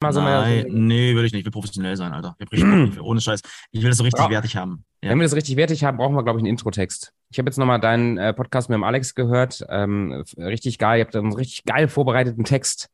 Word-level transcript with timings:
mal 0.00 0.12
so 0.12 0.20
Nein, 0.20 0.66
nee, 0.70 1.14
will 1.14 1.24
ich 1.24 1.32
nicht. 1.32 1.40
Ich 1.40 1.44
will 1.46 1.52
professionell 1.52 1.96
sein, 1.96 2.12
Alter. 2.12 2.36
Ich 2.38 2.50
will- 2.50 3.00
ohne 3.00 3.20
Scheiß. 3.20 3.40
Ich 3.72 3.82
will 3.82 3.88
das 3.90 3.98
so 3.98 4.04
richtig 4.04 4.24
Ja. 4.24 4.30
wertig 4.30 4.56
haben. 4.56 4.84
Ja. 5.02 5.10
Wenn 5.10 5.18
wir 5.18 5.24
das 5.24 5.34
richtig 5.34 5.56
wertig 5.56 5.84
haben, 5.84 5.96
brauchen 5.96 6.14
wir, 6.14 6.22
glaube 6.22 6.38
ich, 6.38 6.42
einen 6.42 6.50
Introtext. 6.50 7.12
Ich 7.30 7.38
habe 7.38 7.48
jetzt 7.48 7.58
nochmal 7.58 7.80
deinen 7.80 8.16
äh, 8.18 8.32
Podcast 8.32 8.68
mit 8.68 8.76
dem 8.76 8.84
Alex 8.84 9.14
gehört. 9.14 9.64
Ähm, 9.68 10.24
richtig 10.36 10.78
geil. 10.78 10.98
Ihr 10.98 11.04
habt 11.04 11.14
einen 11.16 11.32
richtig 11.34 11.64
geil 11.64 11.88
vorbereiteten 11.88 12.44
Text. 12.44 12.88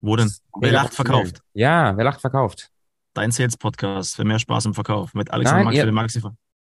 Wo 0.00 0.16
denn? 0.16 0.32
Wer 0.60 0.72
lacht, 0.72 0.94
verkauft. 0.94 1.40
Ja, 1.54 1.96
wer 1.96 2.04
lacht, 2.04 2.20
verkauft. 2.20 2.70
Dein 3.14 3.30
Sales-Podcast 3.30 4.16
für 4.16 4.24
mehr 4.24 4.38
Spaß 4.38 4.66
im 4.66 4.74
Verkauf 4.74 5.14
mit 5.14 5.30
Alex 5.32 5.50
Nein, 5.50 5.60
und 5.60 5.64
Max 5.66 5.76
ihr- 5.76 5.82
für 5.82 5.86
den 5.86 5.94
Maxi. 5.94 6.22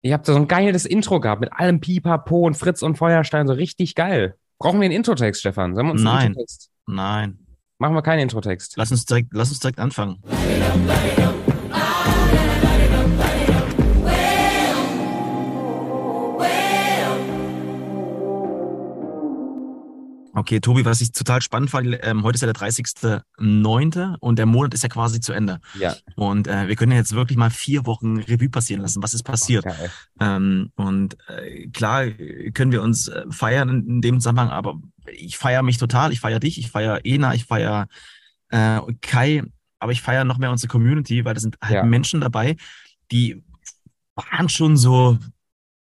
Ihr 0.04 0.14
habt 0.14 0.28
da 0.28 0.34
so 0.34 0.40
ein 0.40 0.48
geiles 0.48 0.86
Intro 0.88 1.20
gehabt 1.20 1.42
mit 1.42 1.54
allem 1.54 1.80
Pipapo 1.80 2.48
und 2.48 2.56
Fritz 2.56 2.82
und 2.82 2.98
Feuerstein. 2.98 3.46
So 3.46 3.54
richtig 3.54 3.94
geil. 3.94 4.36
Brauchen 4.58 4.80
wir 4.80 4.86
einen 4.86 4.96
Introtext, 4.96 5.42
Stefan? 5.42 5.76
Sollen 5.76 5.88
wir 5.88 5.92
uns 5.92 6.02
einen 6.02 6.16
Nein. 6.16 6.28
Introtext? 6.30 6.70
Nein. 6.88 7.41
Machen 7.82 7.96
wir 7.96 8.04
keinen 8.04 8.20
Introtext. 8.20 8.74
Lass 8.78 8.92
uns 8.92 9.08
direkt, 9.08 9.30
lass 9.34 9.50
uns 9.50 9.60
direkt 9.60 9.80
anfangen. 9.80 10.22
Okay, 20.34 20.62
Tobi, 20.62 20.86
was 20.86 21.02
ich 21.02 21.12
total 21.12 21.42
spannend 21.42 21.70
fand, 21.70 21.98
ähm, 22.04 22.24
heute 22.24 22.36
ist 22.36 22.42
ja 22.42 22.52
der 22.52 22.56
30.09. 22.56 24.16
und 24.20 24.40
der 24.40 24.46
Monat 24.46 24.74
ist 24.74 24.84
ja 24.84 24.90
quasi 24.90 25.20
zu 25.20 25.34
Ende. 25.34 25.60
Ja. 25.78 25.96
Und 26.16 26.48
äh, 26.48 26.68
wir 26.70 26.76
können 26.76 26.94
ja 26.94 26.98
jetzt 26.98 27.14
wirklich 27.14 27.38
mal 27.38 27.50
vier 27.50 27.86
Wochen 27.86 28.18
Revue 28.18 28.50
passieren 28.50 28.82
lassen. 28.82 29.04
Was 29.04 29.14
ist 29.14 29.24
passiert? 29.24 29.66
Geil. 29.66 29.92
Ähm, 30.20 30.72
und 30.76 31.18
äh, 31.28 31.68
klar 31.68 32.06
können 32.54 32.72
wir 32.72 32.82
uns 32.82 33.10
äh, 33.10 33.26
feiern 33.30 33.70
in, 33.70 33.88
in 33.88 34.02
dem 34.02 34.20
Zusammenhang, 34.20 34.50
aber 34.50 34.80
ich 35.12 35.38
feiere 35.38 35.64
mich 35.64 35.78
total. 35.78 36.14
Ich 36.14 36.22
feiere 36.22 36.40
dich, 36.40 36.58
ich 36.58 36.72
feiere 36.72 37.02
Ena, 37.04 37.34
ich 37.34 37.46
feiere 37.46 37.88
äh, 38.50 38.80
Kai, 39.02 39.44
aber 39.80 39.92
ich 39.92 40.02
feiere 40.02 40.24
noch 40.24 40.38
mehr 40.38 40.52
unsere 40.52 40.70
Community, 40.70 41.26
weil 41.26 41.34
da 41.34 41.42
sind 41.42 41.58
halt 41.62 41.74
Ja. 41.76 41.84
Menschen 41.84 42.22
dabei, 42.22 42.56
die 43.12 43.44
waren 44.16 44.48
schon 44.48 44.78
so 44.78 45.18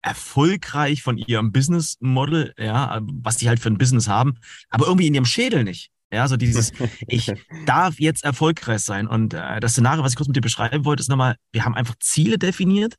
erfolgreich 0.04 1.02
von 1.02 1.16
ihrem 1.16 1.50
Business 1.50 1.96
Model, 2.00 2.52
ja, 2.58 3.00
was 3.02 3.38
die 3.38 3.48
halt 3.48 3.58
für 3.58 3.70
ein 3.70 3.78
Business 3.78 4.06
haben, 4.06 4.34
aber 4.68 4.86
irgendwie 4.86 5.06
in 5.06 5.14
ihrem 5.14 5.24
Schädel 5.24 5.64
nicht. 5.64 5.90
Ja, 6.12 6.28
so 6.28 6.36
dieses, 6.36 6.72
ich 7.08 7.32
darf 7.64 7.98
jetzt 7.98 8.22
erfolgreich 8.22 8.82
sein. 8.82 9.06
Und 9.08 9.34
äh, 9.34 9.60
das 9.60 9.72
Szenario, 9.72 10.04
was 10.04 10.12
ich 10.12 10.16
kurz 10.16 10.28
mit 10.28 10.36
dir 10.36 10.42
beschreiben 10.42 10.84
wollte, 10.84 11.00
ist 11.00 11.08
nochmal, 11.08 11.36
wir 11.52 11.64
haben 11.64 11.74
einfach 11.74 11.96
Ziele 12.00 12.38
definiert. 12.38 12.96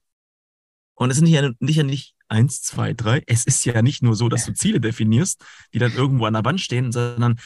Und 0.95 1.11
es 1.11 1.17
sind 1.17 1.27
ja 1.27 1.51
nicht, 1.59 1.75
ja 1.75 1.83
nicht 1.83 2.15
eins, 2.27 2.61
zwei, 2.63 2.93
drei. 2.93 3.21
Es 3.27 3.45
ist 3.45 3.63
ja 3.65 3.81
nicht 3.81 4.01
nur 4.01 4.15
so, 4.15 4.27
dass 4.27 4.45
du 4.45 4.53
Ziele 4.53 4.79
definierst, 4.79 5.43
die 5.73 5.79
dann 5.79 5.93
irgendwo 5.93 6.25
an 6.25 6.33
der 6.33 6.45
Wand 6.45 6.59
stehen, 6.59 6.91
sondern 6.91 7.39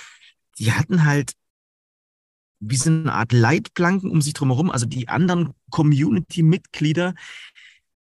die 0.58 0.72
hatten 0.72 1.04
halt 1.04 1.34
wie 2.62 2.78
so 2.78 2.90
eine 2.90 3.14
Art 3.14 3.32
Leitplanken 3.32 4.10
um 4.10 4.22
sich 4.22 4.34
drumherum, 4.34 4.70
also 4.70 4.86
die 4.86 5.08
anderen 5.08 5.54
Community-Mitglieder, 5.70 7.14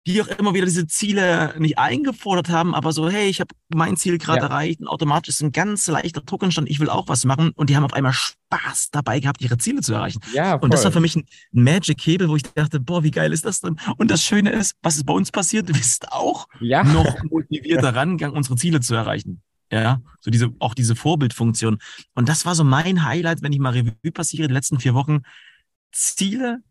die 0.05 0.21
auch 0.21 0.27
immer 0.27 0.53
wieder 0.53 0.65
diese 0.65 0.85
Ziele 0.85 1.55
nicht 1.57 1.77
eingefordert 1.77 2.49
haben, 2.49 2.75
aber 2.75 2.91
so, 2.91 3.09
hey, 3.09 3.29
ich 3.29 3.39
habe 3.39 3.55
mein 3.73 3.95
Ziel 3.95 4.17
gerade 4.17 4.39
Ja. 4.41 4.47
erreicht 4.47 4.81
und 4.81 4.87
automatisch 4.87 5.35
ist 5.35 5.41
ein 5.41 5.53
ganz 5.53 5.87
leichter 5.87 6.21
Druck 6.21 6.43
entstanden, 6.43 6.69
ich 6.69 6.79
will 6.79 6.89
auch 6.89 7.07
was 7.07 7.23
machen 7.23 7.51
und 7.55 7.69
die 7.69 7.75
haben 7.77 7.85
auf 7.85 7.93
einmal 7.93 8.11
Spaß 8.11 8.89
dabei 8.91 9.21
gehabt, 9.21 9.41
ihre 9.41 9.57
Ziele 9.57 9.81
zu 9.81 9.93
erreichen. 9.93 10.19
Ja, 10.33 10.51
voll. 10.51 10.65
Und 10.65 10.73
das 10.73 10.83
war 10.83 10.91
für 10.91 10.99
mich 10.99 11.15
ein 11.15 11.25
Magic-Hebel, 11.51 12.27
wo 12.27 12.35
ich 12.35 12.43
dachte, 12.43 12.79
boah, 12.81 13.03
wie 13.03 13.11
geil 13.11 13.31
ist 13.31 13.45
das 13.45 13.61
denn? 13.61 13.77
Und 13.97 14.11
das 14.11 14.23
Schöne 14.23 14.49
ist, 14.51 14.75
was 14.81 14.97
ist 14.97 15.05
bei 15.05 15.13
uns 15.13 15.31
passiert? 15.31 15.69
Du 15.69 15.73
bist 15.73 16.11
auch 16.11 16.47
ja. 16.59 16.83
noch 16.83 17.23
motivierter 17.29 17.95
rangegangen, 17.95 18.35
unsere 18.35 18.57
Ziele 18.57 18.81
zu 18.81 18.95
erreichen. 18.95 19.41
Ja, 19.71 20.01
so 20.19 20.29
diese, 20.29 20.53
auch 20.59 20.75
diese 20.75 20.95
Vorbildfunktion. 20.95 21.79
Und 22.13 22.29
das 22.29 22.45
war 22.45 22.53
so 22.53 22.63
mein 22.63 23.05
Highlight, 23.05 23.41
wenn 23.41 23.53
ich 23.53 23.59
mal 23.59 23.71
Revue 23.71 24.11
passiere, 24.13 24.47
die 24.47 24.53
letzten 24.53 24.79
vier 24.79 24.93
Wochen, 24.93 25.21
Ziele 25.91 26.61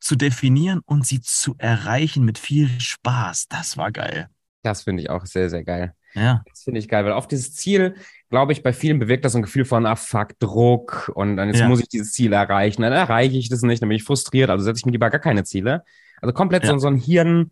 zu 0.00 0.16
definieren 0.16 0.80
und 0.84 1.06
sie 1.06 1.20
zu 1.20 1.54
erreichen 1.58 2.24
mit 2.24 2.38
viel 2.38 2.68
Spaß. 2.80 3.48
Das 3.48 3.76
war 3.76 3.90
geil. 3.92 4.28
Das 4.62 4.82
finde 4.82 5.02
ich 5.02 5.10
auch 5.10 5.24
sehr, 5.26 5.50
sehr 5.50 5.64
geil. 5.64 5.94
Ja. 6.14 6.42
Das 6.48 6.62
finde 6.62 6.80
ich 6.80 6.88
geil, 6.88 7.04
weil 7.04 7.12
auf 7.12 7.28
dieses 7.28 7.54
Ziel, 7.54 7.94
glaube 8.30 8.52
ich, 8.52 8.62
bei 8.62 8.72
vielen 8.72 8.98
bewirkt 8.98 9.24
das 9.24 9.32
so 9.32 9.38
ein 9.38 9.42
Gefühl 9.42 9.64
von, 9.64 9.86
ah, 9.86 9.94
fuck, 9.96 10.38
Druck 10.38 11.10
und 11.14 11.36
dann 11.36 11.48
jetzt 11.48 11.60
Ja. 11.60 11.68
muss 11.68 11.80
ich 11.80 11.88
dieses 11.88 12.12
Ziel 12.12 12.32
erreichen, 12.32 12.82
dann 12.82 12.92
erreiche 12.92 13.36
ich 13.36 13.48
das 13.48 13.62
nicht, 13.62 13.82
dann 13.82 13.88
bin 13.88 13.96
ich 13.96 14.04
frustriert, 14.04 14.50
also 14.50 14.64
setze 14.64 14.78
ich 14.80 14.86
mir 14.86 14.92
lieber 14.92 15.10
gar 15.10 15.20
keine 15.20 15.44
Ziele. 15.44 15.84
Also 16.20 16.32
komplett 16.32 16.64
so, 16.64 16.72
Ja. 16.72 16.78
so 16.78 16.88
ein 16.88 16.96
Hirn 16.96 17.50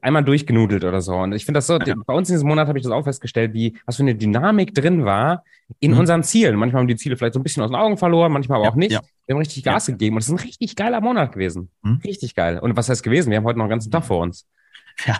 einmal 0.00 0.24
durchgenudelt 0.24 0.84
oder 0.84 1.00
so. 1.00 1.14
Und 1.14 1.32
ich 1.32 1.44
finde 1.44 1.58
das 1.58 1.66
so, 1.66 1.78
Ja. 1.78 1.94
bei 2.06 2.14
uns 2.14 2.28
in 2.30 2.34
diesem 2.36 2.48
Monat 2.48 2.68
habe 2.68 2.78
ich 2.78 2.84
das 2.84 2.92
auch 2.92 3.04
festgestellt, 3.04 3.52
wie, 3.52 3.76
was 3.86 3.96
für 3.96 4.02
eine 4.02 4.14
Dynamik 4.14 4.74
drin 4.74 5.04
war 5.04 5.44
in 5.80 5.92
Mhm. 5.92 5.98
unseren 5.98 6.22
Zielen. 6.22 6.56
Manchmal 6.56 6.80
haben 6.80 6.88
die 6.88 6.96
Ziele 6.96 7.16
vielleicht 7.16 7.34
so 7.34 7.40
ein 7.40 7.42
bisschen 7.42 7.62
aus 7.62 7.70
den 7.70 7.76
Augen 7.76 7.96
verloren, 7.98 8.32
manchmal 8.32 8.56
aber 8.56 8.66
Ja, 8.66 8.70
auch 8.72 8.76
nicht. 8.76 8.92
ja. 8.92 9.00
Wir 9.26 9.34
haben 9.34 9.40
richtig 9.40 9.62
Gas 9.62 9.86
gegeben 9.86 10.16
und 10.16 10.20
es 10.22 10.26
ist 10.28 10.32
ein 10.32 10.38
richtig 10.38 10.76
geiler 10.76 11.00
Monat 11.00 11.32
gewesen. 11.32 11.70
Mhm. 11.82 12.00
Richtig 12.04 12.34
geil. 12.34 12.58
Und 12.58 12.76
was 12.76 12.88
heißt 12.88 13.02
gewesen? 13.02 13.30
Wir 13.30 13.38
haben 13.38 13.44
heute 13.44 13.58
noch 13.58 13.64
einen 13.64 13.70
ganzen 13.70 13.90
Tag 13.90 14.04
vor 14.04 14.20
uns. 14.20 14.46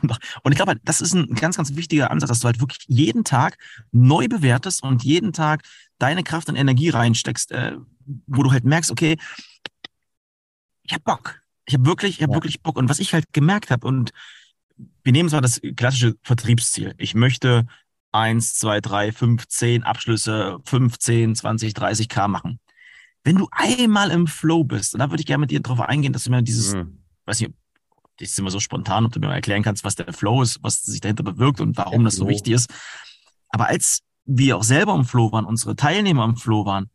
Doch, 0.04 0.19
und 0.44 0.52
ich 0.52 0.56
glaube, 0.56 0.70
halt, 0.72 0.81
das 0.84 1.00
ist 1.00 1.14
ein 1.14 1.34
ganz, 1.34 1.56
ganz 1.56 1.75
wichtiger 1.75 2.10
Ansatz, 2.12 2.28
dass 2.28 2.41
du 2.41 2.46
halt 2.46 2.60
wirklich 2.60 2.84
jeden 2.86 3.25
Tag 3.25 3.56
neu 3.91 4.28
bewertest 4.28 4.82
und 4.84 5.02
jeden 5.02 5.32
Tag 5.32 5.62
deine 5.98 6.22
Kraft 6.22 6.48
und 6.48 6.54
Energie 6.56 6.91
reinsteckst, 6.91 7.50
äh, 7.50 7.72
wo 8.28 8.44
du 8.44 8.52
halt 8.52 8.64
merkst, 8.64 8.92
okay, 8.92 9.16
ich 10.84 10.92
hab 10.94 11.02
Bock. 11.04 11.41
Ich 11.66 11.75
habe 11.75 11.86
wirklich, 11.86 12.16
ich 12.19 12.22
habe 12.22 12.32
Ja. 12.32 12.36
wirklich 12.36 12.62
Bock. 12.62 12.76
Und 12.76 12.88
was 12.88 12.98
ich 13.00 13.14
halt 13.14 13.32
gemerkt 13.32 13.70
habe, 13.70 13.86
und 13.86 14.10
wir 15.04 15.12
nehmen 15.12 15.28
zwar 15.28 15.41
das 15.41 15.60
klassische 15.76 16.16
Vertriebsziel. 16.22 16.94
Ich 16.98 17.15
möchte 17.15 17.66
eins, 18.10 18.54
zwei, 18.54 18.81
drei, 18.81 19.12
fünf, 19.12 19.47
zehn 19.48 19.82
Abschlüsse, 19.82 20.59
15, 20.65 21.34
20, 21.34 21.75
30 21.75 22.09
K 22.09 22.28
machen. 22.28 22.59
Wenn 23.22 23.37
du 23.37 23.48
einmal 23.50 24.10
im 24.10 24.26
Flow 24.26 24.64
bist, 24.64 24.94
und 24.94 25.00
da 25.00 25.10
würde 25.10 25.20
ich 25.20 25.26
gerne 25.26 25.41
mit 25.43 25.50
dir 25.50 25.60
drauf 25.60 25.81
eingehen, 25.81 26.12
dass 26.12 26.25
du 26.25 26.31
mir 26.31 26.43
dieses 26.43 26.75
Mhm. 26.75 27.03
weiß 27.26 27.41
nicht, 27.41 27.53
das 28.19 28.31
ist 28.31 28.38
immer 28.38 28.50
so 28.50 28.60
spontan, 28.60 29.06
ob 29.06 29.12
du 29.12 29.20
mir 29.20 29.26
mal 29.26 29.34
erklären 29.34 29.62
kannst, 29.62 29.84
was 29.84 29.97
der 29.97 30.12
Flow 30.12 30.43
ist, 30.43 30.62
was 30.62 30.82
sich 30.82 31.00
dahinter 31.00 31.25
bewirkt 31.25 31.60
und 31.60 31.76
warum 31.76 32.00
Der 32.00 32.04
das 32.04 32.16
so 32.16 32.28
wichtig 32.28 32.54
ist. 32.54 32.72
Aber 33.48 33.66
als 33.66 34.00
wir 34.25 34.56
auch 34.56 34.62
selber 34.62 34.94
im 34.94 35.04
Flow 35.04 35.32
waren, 35.32 35.44
unsere 35.44 35.75
Teilnehmer 35.76 36.25
im 36.25 36.37
Flow 36.37 36.64
waren, 36.64 36.91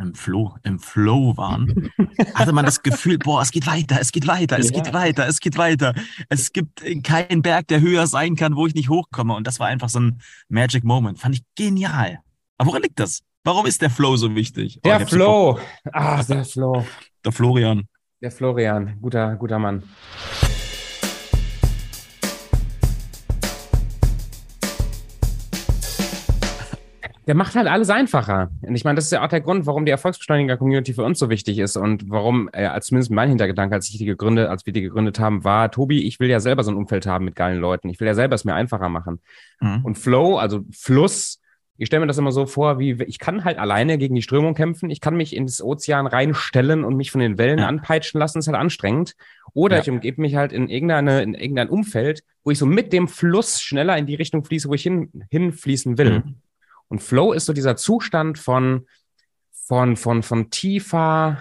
im 0.00 0.14
Flow, 0.14 0.54
im 0.62 0.78
Flow 0.78 1.36
waren, 1.36 1.90
hatte 2.34 2.52
man 2.52 2.64
das 2.64 2.82
Gefühl, 2.82 3.18
boah, 3.18 3.42
es 3.42 3.50
geht 3.50 3.66
weiter, 3.66 3.98
es 4.00 4.12
geht 4.12 4.26
weiter, 4.26 4.58
es 4.58 4.70
Ja. 4.70 4.82
geht 4.82 4.92
weiter, 4.92 5.26
es 5.28 5.40
geht 5.40 5.56
weiter. 5.58 5.94
Es 6.28 6.52
gibt 6.52 6.82
keinen 7.04 7.42
Berg, 7.42 7.68
der 7.68 7.80
höher 7.80 8.06
sein 8.06 8.34
kann, 8.36 8.56
wo 8.56 8.66
ich 8.66 8.74
nicht 8.74 8.88
hochkomme. 8.88 9.34
Und 9.34 9.46
das 9.46 9.60
war 9.60 9.66
einfach 9.68 9.88
so 9.88 10.00
ein 10.00 10.20
Magic 10.48 10.84
Moment. 10.84 11.18
Fand 11.18 11.34
ich 11.36 11.42
genial. 11.56 12.18
Aber 12.58 12.68
woran 12.70 12.82
liegt 12.82 12.98
das? 12.98 13.20
Warum 13.44 13.66
ist 13.66 13.80
der 13.82 13.90
Flow 13.90 14.16
so 14.16 14.34
wichtig? 14.34 14.78
Oh, 14.78 14.88
Der 14.88 14.98
Bock. 15.00 15.08
Flow. 15.08 15.58
Ah, 15.92 16.22
der 16.22 16.44
Flow. 16.44 16.84
Der 17.24 17.32
Florian. 17.32 17.84
Der 18.20 18.30
Florian. 18.30 18.98
Guter, 19.00 19.36
guter 19.36 19.58
Mann. 19.58 19.82
Der 27.30 27.36
macht 27.36 27.54
halt 27.54 27.68
alles 27.68 27.90
einfacher. 27.90 28.50
Und 28.60 28.74
ich 28.74 28.82
meine, 28.82 28.96
das 28.96 29.04
ist 29.04 29.12
ja 29.12 29.22
auch 29.24 29.28
der 29.28 29.40
Grund, 29.40 29.64
warum 29.64 29.84
die 29.84 29.92
Erfolgsbeschleuniger-Community 29.92 30.94
für 30.94 31.04
uns 31.04 31.16
so 31.20 31.30
wichtig 31.30 31.60
ist 31.60 31.76
und 31.76 32.10
warum, 32.10 32.50
äh, 32.52 32.64
als 32.64 32.86
zumindest 32.86 33.12
mein 33.12 33.28
Hintergedanke, 33.28 33.72
als 33.72 33.88
ich 33.88 33.98
die 33.98 34.04
gegründet, 34.04 34.48
als 34.48 34.66
wir 34.66 34.72
die 34.72 34.80
gegründet 34.80 35.20
haben, 35.20 35.44
war, 35.44 35.70
Tobi, 35.70 36.02
ich 36.08 36.18
will 36.18 36.28
ja 36.28 36.40
selber 36.40 36.64
so 36.64 36.72
ein 36.72 36.76
Umfeld 36.76 37.06
haben 37.06 37.24
mit 37.26 37.36
geilen 37.36 37.60
Leuten. 37.60 37.88
Ich 37.88 38.00
will 38.00 38.08
ja 38.08 38.14
selber 38.14 38.34
es 38.34 38.44
mir 38.44 38.54
einfacher 38.54 38.88
machen. 38.88 39.20
Mhm. 39.60 39.84
Und 39.84 39.96
Flow, 39.96 40.38
also 40.38 40.62
Fluss, 40.72 41.38
ich 41.76 41.86
stelle 41.86 42.00
mir 42.00 42.08
das 42.08 42.18
immer 42.18 42.32
so 42.32 42.46
vor, 42.46 42.80
wie 42.80 43.00
ich 43.04 43.20
kann 43.20 43.44
halt 43.44 43.58
alleine 43.60 43.96
gegen 43.96 44.16
die 44.16 44.22
Strömung 44.22 44.54
kämpfen, 44.54 44.90
ich 44.90 45.00
kann 45.00 45.16
mich 45.16 45.36
ins 45.36 45.62
Ozean 45.62 46.08
reinstellen 46.08 46.82
und 46.82 46.96
mich 46.96 47.12
von 47.12 47.20
den 47.20 47.38
Wellen 47.38 47.60
Ja. 47.60 47.68
anpeitschen 47.68 48.18
lassen, 48.18 48.40
ist 48.40 48.48
halt 48.48 48.58
anstrengend. 48.58 49.14
Oder 49.54 49.76
Ja. 49.76 49.82
ich 49.82 49.88
umgebe 49.88 50.20
mich 50.20 50.34
halt 50.34 50.52
in 50.52 50.66
irgendeine, 50.68 51.22
in 51.22 51.34
irgendein 51.34 51.68
Umfeld, 51.68 52.24
wo 52.42 52.50
ich 52.50 52.58
so 52.58 52.66
mit 52.66 52.92
dem 52.92 53.06
Fluss 53.06 53.62
schneller 53.62 53.96
in 53.96 54.06
die 54.06 54.16
Richtung 54.16 54.42
fließe, 54.44 54.68
wo 54.68 54.74
ich 54.74 54.82
hin, 54.82 55.10
hinfließen 55.30 55.96
will. 55.96 56.24
Mhm. 56.24 56.34
Und 56.90 57.00
Flow 57.00 57.32
ist 57.32 57.46
so 57.46 57.52
dieser 57.52 57.76
Zustand 57.76 58.38
von, 58.38 58.86
von, 59.52 59.96
von, 59.96 60.22
von 60.22 60.50
tiefer, 60.50 61.38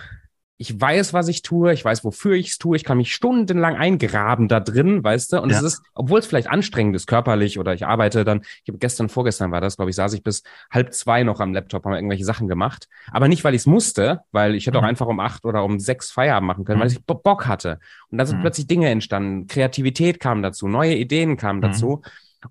ich 0.62 0.80
weiß, 0.80 1.14
was 1.14 1.30
ich 1.30 1.42
tue, 1.42 1.72
ich 1.74 1.86
weiß, 1.86 2.04
wofür 2.04 2.34
ich 2.36 2.50
es 2.50 2.58
tue, 2.58 2.76
ich 2.76 2.84
kann 2.84 2.98
mich 2.98 3.16
stundenlang 3.16 3.78
eingraben 3.78 4.50
da 4.50 4.60
drin, 4.60 5.02
weißt 5.04 5.32
du? 5.32 5.42
Und 5.42 5.50
es 5.52 5.62
Ja. 5.62 5.66
ist, 5.68 5.82
obwohl 5.96 6.20
es 6.20 6.28
vielleicht 6.28 6.50
anstrengend 6.50 6.98
ist, 6.98 7.08
körperlich 7.08 7.58
oder 7.58 7.74
ich 7.74 7.86
arbeite 7.88 8.26
dann, 8.26 8.42
ich 8.42 8.68
habe 8.68 8.78
gestern, 8.78 9.08
vorgestern 9.08 9.52
war 9.52 9.62
das, 9.62 9.78
glaube 9.78 9.90
ich, 9.90 9.96
saß 9.96 10.12
ich 10.14 10.22
bis 10.22 10.44
halb 10.70 10.94
zwei 10.94 11.24
noch 11.24 11.40
am 11.40 11.54
Laptop, 11.54 11.86
haben 11.86 11.94
irgendwelche 11.94 12.26
Sachen 12.26 12.50
gemacht. 12.50 12.90
Aber 13.10 13.30
nicht, 13.30 13.44
weil 13.46 13.56
ich 13.56 13.62
es 13.62 13.66
musste, 13.68 14.20
weil 14.34 14.54
ich 14.54 14.68
hätte 14.68 14.78
auch 14.78 14.82
Mhm. 14.84 14.90
einfach 14.90 15.08
um 15.08 15.22
acht 15.22 15.46
oder 15.46 15.64
um 15.64 15.80
sechs 15.80 16.12
Feierabend 16.12 16.48
machen 16.48 16.66
können, 16.66 16.80
Mhm. 16.80 16.82
weil 16.84 16.92
ich 16.92 17.06
Bo- 17.06 17.16
Bock 17.16 17.48
hatte. 17.48 17.80
Und 18.12 18.18
da 18.18 18.26
sind 18.26 18.38
Mhm. 18.40 18.42
plötzlich 18.42 18.68
Dinge 18.68 18.90
entstanden, 18.90 19.48
Kreativität 19.48 20.20
kam 20.20 20.44
dazu, 20.44 20.68
neue 20.68 20.94
Ideen 20.96 21.38
kamen 21.38 21.60
Mhm. 21.60 21.64
dazu. 21.64 22.02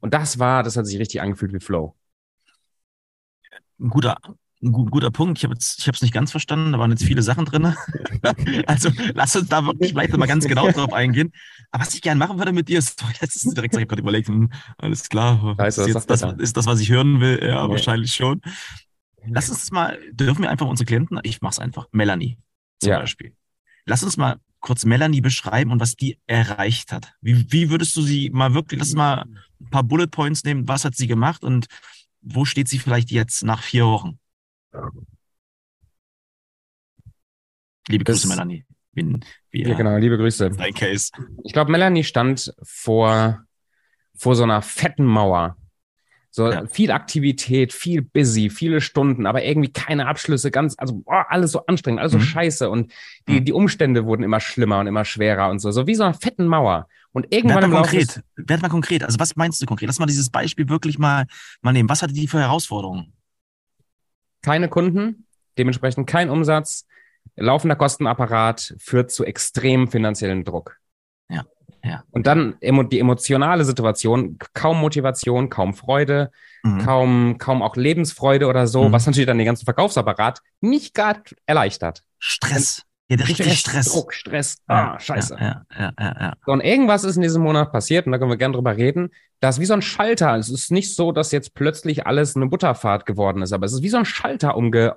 Und 0.01 0.15
das 0.15 0.39
war, 0.39 0.63
das 0.63 0.79
hat 0.79 0.87
sich 0.87 0.99
richtig 0.99 1.21
angefühlt 1.21 1.53
wie 1.53 1.61
Flow. 1.61 1.95
Ein 3.81 3.89
guter, 3.91 4.19
ein 4.63 4.73
gu- 4.73 4.87
guter 4.87 5.11
Punkt. 5.11 5.39
Ich 5.39 5.45
habe 5.45 5.55
es 5.57 6.03
nicht 6.03 6.13
ganz 6.15 6.31
verstanden, 6.31 6.73
da 6.73 6.79
waren 6.79 6.91
jetzt 6.91 7.05
viele 7.05 7.23
Sachen 7.23 7.45
drin. 7.45 7.75
also 8.67 8.91
lass 9.15 9.37
uns 9.37 9.49
da 9.49 9.65
wirklich 9.65 9.91
vielleicht 9.93 10.17
mal 10.17 10.27
ganz 10.27 10.47
genau 10.47 10.71
drauf 10.71 10.93
eingehen. 10.93 11.33
Aber 11.71 11.83
was 11.85 11.95
ich 11.95 12.03
gerne 12.03 12.19
machen 12.19 12.39
würde 12.39 12.53
mit 12.53 12.69
dir, 12.69 12.79
ist, 12.79 13.03
jetzt 13.21 13.37
ist 13.37 13.57
direkt, 13.57 13.75
ich 13.75 13.79
habe 13.81 13.87
gerade 13.87 14.03
überlegt, 14.03 14.29
hm, 14.29 14.51
alles 14.79 15.09
klar, 15.09 15.55
Scheiße, 15.59 15.83
ist, 15.83 15.89
jetzt 15.95 16.11
das, 16.11 16.21
da? 16.21 16.31
ist 16.33 16.57
das, 16.57 16.67
was 16.67 16.81
ich 16.81 16.91
hören 16.91 17.21
will? 17.21 17.41
Ja, 17.43 17.65
Nee. 17.67 17.73
wahrscheinlich 17.73 18.13
schon. 18.15 18.41
Lass 19.27 19.51
uns 19.51 19.71
mal, 19.71 19.99
dürfen 20.13 20.43
wir 20.43 20.51
einfach 20.51 20.67
unsere 20.67 20.87
Klienten, 20.87 21.21
ich 21.23 21.41
mach's 21.43 21.59
einfach, 21.59 21.87
Melanie 21.93 22.39
zum 22.81 22.91
Ja. 22.93 23.01
Beispiel. 23.01 23.35
Lass 23.85 24.03
uns 24.03 24.17
mal 24.17 24.37
kurz 24.61 24.85
Melanie 24.85 25.21
beschreiben 25.21 25.71
und 25.71 25.81
was 25.81 25.95
die 25.97 26.19
erreicht 26.27 26.93
hat. 26.93 27.13
Wie, 27.21 27.47
wie 27.53 27.71
würdest 27.71 27.95
du 27.97 28.03
sie 28.03 28.31
mal 28.31 28.55
wirklich, 28.55 28.79
lass 28.81 28.89
uns 28.89 28.97
mal 28.97 29.25
ein 29.61 29.71
paar 29.71 29.83
Bullet 29.85 30.07
Points 30.09 30.45
nehmen, 30.45 30.67
was 30.67 30.85
hat 30.85 30.95
sie 30.97 31.07
gemacht 31.07 31.45
und 31.45 31.67
wo 32.21 32.45
steht 32.45 32.69
sie 32.69 32.79
vielleicht 32.79 33.11
jetzt 33.11 33.43
nach 33.43 33.63
vier 33.63 33.87
Wochen? 33.87 34.19
Liebe 37.89 38.05
Das- 38.05 38.17
Grüße, 38.23 38.29
Melanie. 38.29 38.65
Bin, 38.93 39.25
Ja, 39.53 39.75
genau, 39.77 39.97
liebe 39.97 40.17
Grüße. 40.19 40.51
Dein 40.51 40.75
Case. 40.75 41.11
Ich 41.45 41.53
glaube, 41.53 41.71
Melanie 41.71 42.05
stand 42.05 42.53
vor, 42.63 43.45
vor 44.17 44.35
so 44.35 44.43
einer 44.43 44.61
fetten 44.63 45.05
Mauer. 45.05 45.57
So 46.31 46.51
Ja. 46.53 46.67
viel 46.67 46.91
Aktivität, 46.91 47.73
viel 47.73 48.03
busy, 48.03 48.51
viele 48.51 48.81
Stunden, 48.81 49.27
aber 49.27 49.43
irgendwie 49.45 49.73
keine 49.73 50.07
Abschlüsse, 50.07 50.51
ganz, 50.51 50.75
also 50.79 50.97
boah, 51.05 51.27
alles 51.31 51.53
so 51.53 51.65
anstrengend, 51.67 52.01
alles 52.01 52.13
so 52.13 52.19
Mhm. 52.19 52.23
scheiße 52.23 52.69
und 52.71 52.93
die, 53.29 53.41
Mhm. 53.41 53.45
die 53.47 53.53
Umstände 53.53 54.05
wurden 54.05 54.23
immer 54.23 54.39
schlimmer 54.41 54.79
und 54.81 54.87
immer 54.87 55.05
schwerer 55.05 55.49
und 55.51 55.59
so, 55.61 55.71
so 55.71 55.87
wie 55.87 55.95
so 55.95 56.05
einer 56.05 56.15
fetten 56.15 56.47
Mauer. 56.47 56.87
Und 57.13 57.25
Werd 57.25 57.33
irgendwann 57.33 57.71
mal 57.71 57.79
Laufe 57.79 57.97
des, 57.97 58.15
konkret. 58.15 58.49
Werd 58.49 58.63
mal 58.63 58.69
konkret. 58.69 59.03
Also 59.03 59.19
was 59.19 59.35
meinst 59.37 59.61
du 59.63 59.67
konkret? 59.67 59.87
Lass 59.89 59.99
mal 59.99 60.07
dieses 60.07 60.29
Beispiel 60.31 60.69
wirklich 60.69 60.99
mal, 60.99 61.27
mal 61.63 61.73
nehmen. 61.73 61.89
Was 61.89 62.03
hatte 62.03 62.13
die 62.13 62.29
für 62.29 62.39
Herausforderungen? 62.41 63.13
keine 64.43 64.69
Kunden, 64.69 65.27
dementsprechend 65.59 66.07
kein 66.07 66.31
Umsatz, 66.31 66.87
laufender 67.37 67.77
Kostenapparat 67.77 68.75
führt 68.79 69.11
zu 69.11 69.25
extremem 69.25 69.89
finanziellen 69.91 70.45
Druck. 70.45 70.77
Ja, 71.29 71.45
ja. 71.85 72.03
Und 72.11 72.27
dann 72.27 72.57
die 72.61 72.99
emotionale 73.01 73.65
Situation, 73.65 74.39
kaum 74.55 74.81
Motivation, 74.81 75.49
kaum 75.51 75.75
Freude, 75.75 76.31
Mhm. 76.65 76.79
kaum, 76.81 77.39
kaum 77.39 77.63
auch 77.63 77.77
Lebensfreude 77.77 78.47
oder 78.47 78.67
so, 78.67 78.89
Mhm. 78.89 78.93
was 78.93 79.07
natürlich 79.07 79.27
dann 79.27 79.39
den 79.39 79.47
ganzen 79.47 79.65
Verkaufsapparat 79.65 80.41
nicht 80.61 80.95
gerade 80.95 81.23
erleichtert. 81.47 82.03
Stress. 82.19 82.83
Ja, 83.11 83.17
der 83.17 83.29
richtig 83.29 83.59
Stress. 83.61 83.87
Druck, 83.93 84.13
Stress, 84.13 84.59
Ja, 84.69 84.95
ah, 84.95 85.01
scheiße. 85.01 85.37
Ja, 85.41 85.63
ja, 85.79 85.93
ja, 85.99 86.17
ja. 86.21 86.33
So, 86.45 86.53
und 86.53 86.61
irgendwas 86.61 87.05
ist 87.05 87.17
in 87.17 87.23
diesem 87.23 87.43
Monat 87.43 87.73
passiert, 87.73 88.05
und 88.07 88.13
da 88.13 88.19
können 88.19 88.31
wir 88.31 88.37
gerne 88.37 88.55
drüber 88.55 88.77
reden. 88.77 89.11
Das 89.41 89.57
ist 89.57 89.61
wie 89.63 89.67
so 89.67 89.73
ein 89.75 89.81
Schalter. 89.83 90.37
Es 90.37 90.51
ist 90.51 90.71
nicht 90.71 90.95
so, 90.95 91.13
dass 91.13 91.33
jetzt 91.33 91.55
plötzlich 91.55 92.07
alles 92.07 92.37
eine 92.37 92.49
Butterfahrt 92.49 93.07
geworden 93.07 93.41
ist, 93.41 93.53
aber 93.53 93.65
es 93.65 93.73
ist 93.73 93.83
wie 93.83 93.89
so 93.89 93.97
ein 93.97 94.05
Schalter 94.05 94.57
umge, 94.59 94.95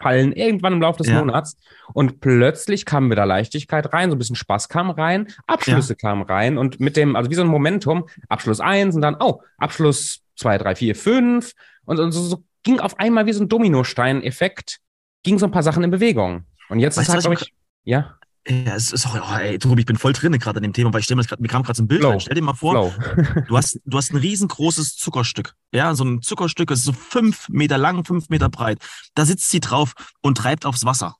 umgefallen, 0.00 0.32
irgendwann 0.32 0.74
im 0.74 0.80
Laufe 0.80 0.98
des 0.98 1.08
Ja. 1.08 1.18
Monats. 1.18 1.56
Und 1.92 2.20
plötzlich 2.20 2.84
kam 2.84 3.10
wieder 3.10 3.26
Leichtigkeit 3.26 3.92
rein, 3.92 4.10
so 4.10 4.16
ein 4.16 4.18
bisschen 4.18 4.36
Spaß 4.36 4.68
kam 4.68 4.90
rein, 4.90 5.28
Abschlüsse 5.46 5.96
kamen 5.96 6.22
rein 6.22 6.58
und 6.58 6.80
mit 6.80 6.96
dem, 6.96 7.16
also 7.16 7.30
wie 7.30 7.34
so 7.34 7.42
ein 7.42 7.48
Momentum, 7.48 8.08
Abschluss 8.28 8.60
eins 8.60 8.94
und 8.94 9.02
dann, 9.02 9.16
oh, 9.20 9.42
Abschluss 9.58 10.22
zwei, 10.36 10.58
drei, 10.58 10.74
vier, 10.74 10.94
fünf. 10.94 11.52
Und, 11.84 11.98
und 11.98 12.12
so, 12.12 12.22
so 12.22 12.44
ging 12.62 12.80
auf 12.80 12.98
einmal 12.98 13.26
wie 13.26 13.32
so 13.32 13.42
ein 13.42 13.48
Dominostein-Effekt, 13.48 14.78
ging 15.22 15.38
so 15.38 15.46
ein 15.46 15.52
paar 15.52 15.62
Sachen 15.62 15.82
in 15.82 15.90
Bewegung. 15.90 16.44
Und 16.68 16.78
jetzt 16.78 16.96
Weißt 16.96 17.08
ist 17.08 17.14
halt, 17.14 17.22
glaube 17.24 17.36
ich, 17.40 17.52
ja, 17.84 18.16
Ja, 18.48 18.74
es 18.74 18.90
ist 18.90 19.06
auch, 19.06 19.14
oh, 19.14 19.36
ey, 19.36 19.58
Tobi, 19.58 19.80
ich 19.80 19.86
bin 19.86 19.96
voll 19.96 20.14
drinne 20.14 20.38
gerade 20.38 20.56
an 20.56 20.62
dem 20.62 20.72
Thema, 20.72 20.92
weil 20.92 21.00
ich 21.00 21.04
stell 21.04 21.16
mir, 21.16 21.24
grad, 21.24 21.40
mir 21.40 21.48
kam 21.48 21.62
gerade 21.62 21.76
so 21.76 21.82
ein 21.82 21.88
Bild 21.88 22.02
rein. 22.02 22.20
Stell 22.20 22.34
dir 22.34 22.42
mal 22.42 22.54
vor, 22.54 22.92
du 23.48 23.56
hast, 23.56 23.80
du 23.84 23.96
hast 23.98 24.12
ein 24.12 24.16
riesengroßes 24.16 24.96
Zuckerstück. 24.96 25.54
Ja, 25.72 25.94
so 25.94 26.04
ein 26.04 26.22
Zuckerstück, 26.22 26.68
das 26.68 26.80
ist 26.80 26.86
so 26.86 26.92
fünf 26.92 27.48
Meter 27.50 27.76
lang, 27.76 28.04
fünf 28.04 28.30
Meter 28.30 28.48
breit. 28.48 28.78
Da 29.14 29.26
sitzt 29.26 29.50
sie 29.50 29.60
drauf 29.60 29.92
und 30.22 30.38
treibt 30.38 30.64
aufs 30.64 30.86
Wasser. 30.86 31.16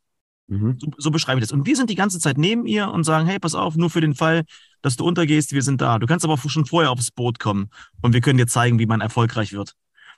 Mhm. 0.51 0.79
So, 0.81 0.91
so 0.97 1.11
beschreibe 1.11 1.39
ich 1.41 1.47
das. 1.47 1.53
Und 1.53 1.67
wir 1.67 1.77
sind 1.77 1.91
die 1.91 1.95
ganze 1.95 2.19
Zeit 2.19 2.39
neben 2.39 2.65
ihr 2.67 2.89
und 2.91 3.05
sagen, 3.05 3.27
hey, 3.27 3.39
pass 3.39 3.55
auf, 3.55 3.77
nur 3.77 3.91
für 3.91 4.01
den 4.01 4.15
Fall, 4.15 4.45
dass 4.81 4.97
du 4.97 5.05
untergehst, 5.05 5.53
wir 5.53 5.63
sind 5.63 5.81
da. 5.81 5.99
Du 5.99 6.07
kannst 6.07 6.25
aber 6.25 6.39
schon 6.39 6.65
vorher 6.65 6.91
aufs 6.91 7.11
Boot 7.11 7.39
kommen 7.39 7.69
und 8.01 8.15
wir 8.15 8.23
können 8.23 8.39
dir 8.39 8.47
zeigen, 8.47 8.79
wie 8.79 8.87
man 8.87 9.01
erfolgreich 9.03 9.53
wird. 9.53 9.75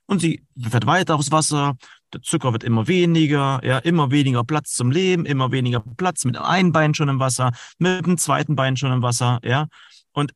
Und 0.07 0.21
sie 0.21 0.45
fährt 0.69 0.87
weiter 0.87 1.17
aufs 1.17 1.31
Wasser, 1.31 1.77
der 2.13 2.23
Zucker 2.23 2.53
wird 2.53 2.65
immer 2.65 2.89
weniger, 2.89 3.61
ja, 3.65 3.79
immer 3.79 4.11
weniger 4.11 4.45
Platz 4.45 4.75
zum 4.75 4.91
Leben, 4.91 5.25
immer 5.25 5.51
weniger 5.53 5.81
Platz 5.81 6.25
mit 6.25 6.37
einem 6.37 6.73
Bein 6.73 6.95
schon 6.95 7.09
im 7.09 7.19
Wasser, 7.19 7.53
mit 7.79 8.05
dem 8.07 8.19
zweiten 8.19 8.55
Bein 8.57 8.77
schon 8.77 8.93
im 8.93 9.03
Wasser, 9.03 9.41
ja. 9.45 9.67
Und 10.13 10.35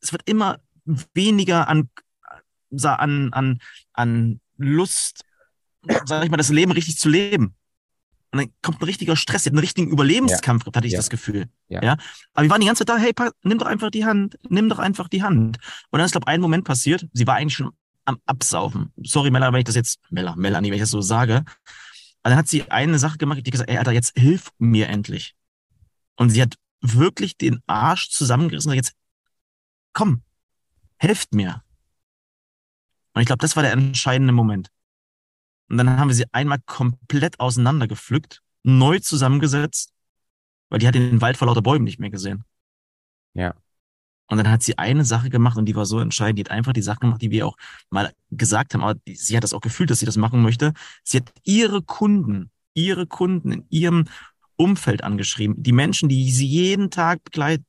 es 0.00 0.12
wird 0.12 0.22
immer 0.28 0.58
weniger 1.14 1.68
an, 1.68 1.90
an, 2.82 3.32
an, 3.32 3.60
an 3.92 4.40
Lust, 4.56 5.24
sag 6.04 6.24
ich 6.24 6.30
mal, 6.30 6.36
das 6.36 6.50
Leben 6.50 6.72
richtig 6.72 6.98
zu 6.98 7.08
leben. 7.08 7.54
Und 8.32 8.38
dann 8.38 8.52
kommt 8.62 8.80
ein 8.80 8.84
richtiger 8.84 9.16
Stress, 9.16 9.46
einen 9.46 9.58
richtigen 9.58 9.90
Überlebenskampf, 9.90 10.64
hatte 10.66 10.86
ich 10.86 10.92
Ja. 10.92 10.98
das 11.00 11.10
Gefühl. 11.10 11.48
Ja. 11.68 11.82
ja. 11.82 11.96
Aber 12.32 12.44
wir 12.44 12.50
waren 12.50 12.60
die 12.60 12.66
ganze 12.68 12.84
Zeit 12.86 12.96
da, 12.96 12.96
hey, 12.96 13.12
nimm 13.42 13.58
doch 13.58 13.66
einfach 13.66 13.90
die 13.90 14.04
Hand, 14.04 14.38
nimm 14.48 14.68
doch 14.68 14.78
einfach 14.78 15.08
die 15.08 15.22
Hand. 15.22 15.58
Und 15.90 15.98
dann 15.98 16.06
ist, 16.06 16.12
glaube 16.12 16.28
ein 16.28 16.40
Moment 16.40 16.64
passiert, 16.64 17.06
sie 17.12 17.26
war 17.26 17.34
eigentlich 17.34 17.56
schon 17.56 17.72
am 18.10 18.20
Absaufen. 18.26 18.92
Sorry, 19.02 19.30
Mella, 19.30 19.52
wenn 19.52 19.60
ich 19.60 19.64
das 19.64 19.74
jetzt, 19.74 20.00
Mella, 20.10 20.36
Melanie, 20.36 20.68
wenn 20.68 20.76
ich 20.76 20.82
das 20.82 20.90
so 20.90 21.00
sage. 21.00 21.44
Aber 22.22 22.30
dann 22.30 22.36
hat 22.36 22.48
sie 22.48 22.70
eine 22.70 22.98
Sache 22.98 23.18
gemacht, 23.18 23.40
die 23.44 23.50
gesagt, 23.50 23.70
ey, 23.70 23.78
Alter, 23.78 23.92
jetzt 23.92 24.18
hilf 24.18 24.50
mir 24.58 24.88
endlich. 24.88 25.34
Und 26.16 26.30
sie 26.30 26.42
hat 26.42 26.56
wirklich 26.80 27.36
den 27.36 27.62
Arsch 27.66 28.10
zusammengerissen 28.10 28.70
und 28.70 28.76
jetzt, 28.76 28.92
komm, 29.92 30.22
helft 30.98 31.34
mir. 31.34 31.62
Und 33.12 33.22
ich 33.22 33.26
glaube, 33.26 33.40
das 33.40 33.56
war 33.56 33.62
der 33.62 33.72
entscheidende 33.72 34.32
Moment. 34.32 34.70
Und 35.68 35.78
dann 35.78 35.98
haben 35.98 36.08
wir 36.08 36.14
sie 36.14 36.26
einmal 36.32 36.58
komplett 36.66 37.40
auseinandergepflückt, 37.40 38.42
neu 38.62 38.98
zusammengesetzt, 38.98 39.92
weil 40.68 40.78
die 40.78 40.88
hat 40.88 40.94
den 40.94 41.20
Wald 41.20 41.36
vor 41.36 41.46
lauter 41.46 41.62
Bäumen 41.62 41.84
nicht 41.84 42.00
mehr 42.00 42.10
gesehen. 42.10 42.44
Ja. 43.34 43.54
Und 44.30 44.38
dann 44.38 44.48
hat 44.48 44.62
sie 44.62 44.78
eine 44.78 45.04
Sache 45.04 45.28
gemacht 45.28 45.58
und 45.58 45.66
die 45.66 45.74
war 45.74 45.86
so 45.86 45.98
entscheidend. 45.98 46.38
Die 46.38 46.44
hat 46.44 46.52
einfach 46.52 46.72
die 46.72 46.82
Sachen 46.82 47.00
gemacht, 47.00 47.20
die 47.20 47.32
wir 47.32 47.48
auch 47.48 47.56
mal 47.90 48.12
gesagt 48.30 48.74
haben. 48.74 48.82
Aber 48.82 48.98
sie 49.12 49.36
hat 49.36 49.42
das 49.42 49.52
auch 49.52 49.60
gefühlt, 49.60 49.90
dass 49.90 49.98
sie 49.98 50.06
das 50.06 50.16
machen 50.16 50.40
möchte. 50.40 50.72
Sie 51.02 51.16
hat 51.16 51.32
ihre 51.42 51.82
Kunden, 51.82 52.48
ihre 52.72 53.08
Kunden 53.08 53.50
in 53.50 53.66
ihrem 53.70 54.04
Umfeld 54.54 55.02
angeschrieben. 55.02 55.60
Die 55.60 55.72
Menschen, 55.72 56.08
die 56.08 56.30
sie 56.30 56.46
jeden 56.46 56.90
Tag 56.90 57.24
begleiten. 57.24 57.66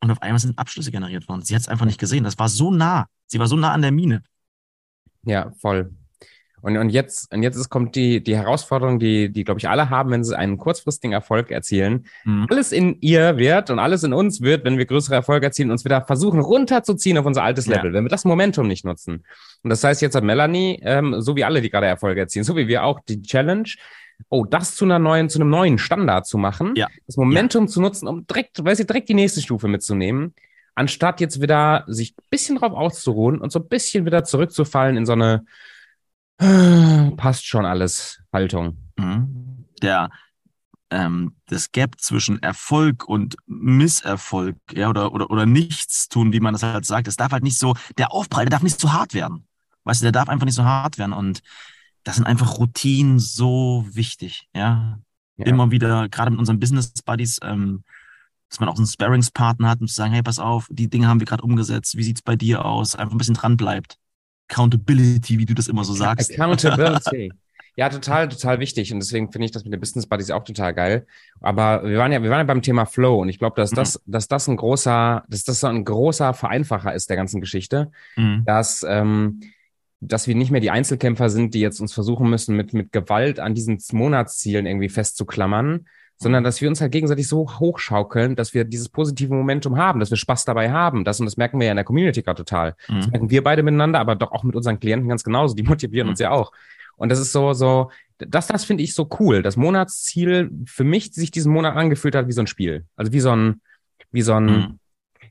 Und 0.00 0.10
auf 0.10 0.20
einmal 0.20 0.38
sind 0.38 0.58
Abschlüsse 0.58 0.90
generiert 0.90 1.26
worden. 1.26 1.42
Sie 1.42 1.54
hat 1.54 1.62
es 1.62 1.68
einfach 1.68 1.86
nicht 1.86 1.98
gesehen. 1.98 2.24
Das 2.24 2.38
war 2.38 2.50
so 2.50 2.70
nah. 2.70 3.06
Sie 3.26 3.38
war 3.38 3.46
so 3.46 3.56
nah 3.56 3.72
an 3.72 3.80
der 3.80 3.92
Mine. 3.92 4.22
Ja, 5.22 5.52
voll. 5.58 5.90
Und, 6.62 6.76
und 6.76 6.90
jetzt, 6.90 7.32
und 7.32 7.42
jetzt 7.42 7.56
ist, 7.56 7.68
kommt 7.70 7.96
die, 7.96 8.22
die 8.22 8.36
Herausforderung, 8.36 8.98
die, 8.98 9.30
die, 9.32 9.44
glaube 9.44 9.60
ich, 9.60 9.68
alle 9.68 9.90
haben, 9.90 10.10
wenn 10.10 10.24
sie 10.24 10.36
einen 10.36 10.58
kurzfristigen 10.58 11.12
Erfolg 11.12 11.50
erzielen. 11.50 12.06
Mhm. 12.24 12.46
Alles 12.50 12.72
in 12.72 12.98
ihr 13.00 13.36
wird 13.38 13.70
und 13.70 13.78
alles 13.78 14.02
in 14.02 14.12
uns 14.12 14.40
wird, 14.42 14.64
wenn 14.64 14.78
wir 14.78 14.86
größere 14.86 15.14
Erfolge 15.14 15.46
erzielen, 15.46 15.70
uns 15.70 15.84
wieder 15.84 16.02
versuchen 16.02 16.40
runterzuziehen 16.40 17.16
auf 17.18 17.26
unser 17.26 17.42
altes 17.42 17.66
Ja. 17.66 17.76
Level, 17.76 17.92
wenn 17.92 18.04
wir 18.04 18.10
das 18.10 18.24
Momentum 18.24 18.66
nicht 18.66 18.84
nutzen. 18.84 19.24
Und 19.62 19.70
das 19.70 19.82
heißt, 19.84 20.02
jetzt 20.02 20.14
hat 20.14 20.24
Melanie, 20.24 20.80
ähm, 20.82 21.16
so 21.20 21.36
wie 21.36 21.44
alle, 21.44 21.60
die 21.62 21.70
gerade 21.70 21.86
Erfolge 21.86 22.20
erzielen, 22.20 22.44
so 22.44 22.56
wie 22.56 22.68
wir 22.68 22.84
auch, 22.84 23.00
die 23.08 23.22
Challenge, 23.22 23.68
oh, 24.28 24.44
das 24.44 24.74
zu 24.74 24.84
einer 24.84 24.98
neuen, 24.98 25.28
zu 25.30 25.38
einem 25.40 25.50
neuen 25.50 25.78
Standard 25.78 26.26
zu 26.26 26.36
machen, 26.36 26.74
Ja. 26.76 26.88
das 27.06 27.16
Momentum 27.16 27.68
zu 27.68 27.80
nutzen, 27.80 28.06
um 28.06 28.26
direkt, 28.26 28.62
weil 28.64 28.76
sie 28.76 28.86
direkt 28.86 29.08
die 29.08 29.14
nächste 29.14 29.40
Stufe 29.40 29.66
mitzunehmen, 29.66 30.34
anstatt 30.74 31.20
jetzt 31.20 31.40
wieder 31.40 31.84
sich 31.86 32.12
ein 32.12 32.24
bisschen 32.30 32.56
drauf 32.56 32.72
auszuruhen 32.72 33.38
und 33.40 33.50
so 33.50 33.58
ein 33.60 33.68
bisschen 33.68 34.04
wieder 34.06 34.24
zurückzufallen 34.24 34.96
in 34.96 35.06
so 35.06 35.12
eine 35.12 35.44
passt 37.16 37.46
schon 37.46 37.66
alles 37.66 38.22
Haltung. 38.32 38.78
Mhm. 38.96 39.66
Der, 39.82 40.10
ähm, 40.90 41.36
das 41.46 41.70
Gap 41.72 42.00
zwischen 42.00 42.42
Erfolg 42.42 43.06
und 43.06 43.36
Misserfolg, 43.46 44.56
ja, 44.72 44.88
oder, 44.88 45.12
oder, 45.12 45.30
oder 45.30 45.46
Nichtstun, 45.46 46.32
wie 46.32 46.40
man 46.40 46.54
das 46.54 46.62
halt 46.62 46.86
sagt, 46.86 47.08
es 47.08 47.16
darf 47.16 47.32
halt 47.32 47.42
nicht 47.42 47.58
so, 47.58 47.74
der 47.98 48.12
Aufprall, 48.12 48.44
der 48.46 48.50
darf 48.50 48.62
nicht 48.62 48.80
so 48.80 48.92
hart 48.92 49.12
werden. 49.12 49.46
Weißt 49.84 50.00
du, 50.00 50.04
der 50.04 50.12
darf 50.12 50.28
einfach 50.28 50.46
nicht 50.46 50.54
so 50.54 50.64
hart 50.64 50.98
werden. 50.98 51.12
Und 51.12 51.42
das 52.04 52.16
sind 52.16 52.26
einfach 52.26 52.58
Routinen 52.58 53.18
so 53.18 53.86
wichtig, 53.90 54.48
ja. 54.54 54.98
Ja. 55.36 55.46
Immer 55.46 55.70
wieder, 55.70 56.08
gerade 56.08 56.30
mit 56.30 56.38
unseren 56.38 56.60
Business 56.60 56.92
Buddies, 57.02 57.38
ähm, 57.42 57.82
dass 58.50 58.60
man 58.60 58.68
auch 58.68 58.76
einen 58.76 58.86
Sparringspartner 58.86 59.68
hat, 59.68 59.80
um 59.80 59.88
zu 59.88 59.94
sagen, 59.94 60.12
hey, 60.12 60.22
pass 60.22 60.38
auf, 60.38 60.68
die 60.70 60.90
Dinge 60.90 61.06
haben 61.06 61.20
wir 61.20 61.26
gerade 61.26 61.42
umgesetzt, 61.42 61.96
wie 61.96 62.02
sieht's 62.02 62.20
bei 62.20 62.36
dir 62.36 62.64
aus? 62.64 62.94
Einfach 62.94 63.14
ein 63.14 63.18
bisschen 63.18 63.36
dran 63.36 63.56
bleibt. 63.56 63.96
Accountability, 64.50 65.38
wie 65.38 65.46
du 65.46 65.54
das 65.54 65.68
immer 65.68 65.84
so 65.84 65.92
sagst. 65.94 66.32
Accountability. 66.32 67.32
Ja, 67.76 67.88
total, 67.88 68.28
total 68.28 68.58
wichtig. 68.58 68.92
Und 68.92 68.98
deswegen 68.98 69.30
finde 69.30 69.46
ich 69.46 69.52
das 69.52 69.62
mit 69.64 69.72
den 69.72 69.80
Business 69.80 70.04
Buddies 70.04 70.30
auch 70.32 70.42
total 70.44 70.74
geil. 70.74 71.06
Aber 71.40 71.84
wir 71.84 71.98
waren 71.98 72.10
ja, 72.12 72.22
wir 72.22 72.28
waren 72.28 72.40
ja 72.40 72.44
beim 72.44 72.62
Thema 72.62 72.84
Flow 72.84 73.22
und 73.22 73.28
ich 73.28 73.38
glaube, 73.38 73.58
dass 73.58 73.70
das, 73.70 74.02
dass 74.06 74.26
das 74.28 74.48
ein 74.48 74.56
großer, 74.56 75.24
dass 75.28 75.44
das 75.44 75.60
so 75.60 75.68
ein 75.68 75.84
großer 75.84 76.34
Vereinfacher 76.34 76.92
ist 76.92 77.08
der 77.08 77.16
ganzen 77.16 77.40
Geschichte, 77.40 77.90
Mhm. 78.16 78.42
dass, 78.44 78.84
ähm, 78.86 79.40
dass 80.00 80.26
wir 80.26 80.34
nicht 80.34 80.50
mehr 80.50 80.60
die 80.60 80.72
Einzelkämpfer 80.72 81.30
sind, 81.30 81.54
die 81.54 81.60
jetzt 81.60 81.80
uns 81.80 81.94
versuchen 81.94 82.28
müssen, 82.28 82.56
mit, 82.56 82.74
mit 82.74 82.92
Gewalt 82.92 83.38
an 83.38 83.54
diesen 83.54 83.78
Monatszielen 83.92 84.66
irgendwie 84.66 84.88
festzuklammern, 84.88 85.86
sondern 86.22 86.44
dass 86.44 86.60
wir 86.60 86.68
uns 86.68 86.80
halt 86.82 86.92
gegenseitig 86.92 87.26
so 87.26 87.48
hochschaukeln, 87.58 88.36
dass 88.36 88.52
wir 88.52 88.64
dieses 88.64 88.88
positive 88.90 89.34
Momentum 89.34 89.78
haben, 89.78 90.00
dass 90.00 90.10
wir 90.10 90.18
Spaß 90.18 90.44
dabei 90.44 90.70
haben. 90.70 91.02
Das, 91.04 91.18
und 91.18 91.26
das 91.26 91.36
merken 91.38 91.58
wir 91.58 91.66
ja 91.66 91.72
in 91.72 91.76
der 91.76 91.84
Community 91.84 92.22
gerade 92.22 92.44
total. 92.44 92.74
Das 92.88 93.06
Mhm. 93.06 93.10
merken 93.12 93.30
wir 93.30 93.42
beide 93.42 93.62
miteinander, 93.62 93.98
aber 94.00 94.16
doch 94.16 94.30
auch 94.32 94.42
mit 94.44 94.54
unseren 94.54 94.78
Klienten 94.78 95.08
ganz 95.08 95.24
genauso. 95.24 95.54
Die 95.54 95.62
motivieren 95.62 96.06
Mhm. 96.08 96.10
uns 96.10 96.20
ja 96.20 96.30
auch. 96.30 96.52
Und 96.96 97.08
das 97.08 97.18
ist 97.18 97.32
so, 97.32 97.54
so, 97.54 97.90
das, 98.18 98.46
das 98.48 98.64
finde 98.66 98.82
ich 98.82 98.94
so 98.94 99.08
cool. 99.18 99.42
Das 99.42 99.56
Monatsziel 99.56 100.50
für 100.66 100.84
mich 100.84 101.12
sich 101.14 101.30
diesen 101.30 101.52
Monat 101.52 101.74
angefühlt 101.74 102.14
hat 102.14 102.28
wie 102.28 102.32
so 102.32 102.42
ein 102.42 102.46
Spiel. 102.46 102.84
Also 102.96 103.12
wie 103.12 103.20
so 103.20 103.30
ein, 103.30 103.62
wie 104.12 104.22
so 104.22 104.34
ein, 104.34 104.44
Mhm. 104.44 104.78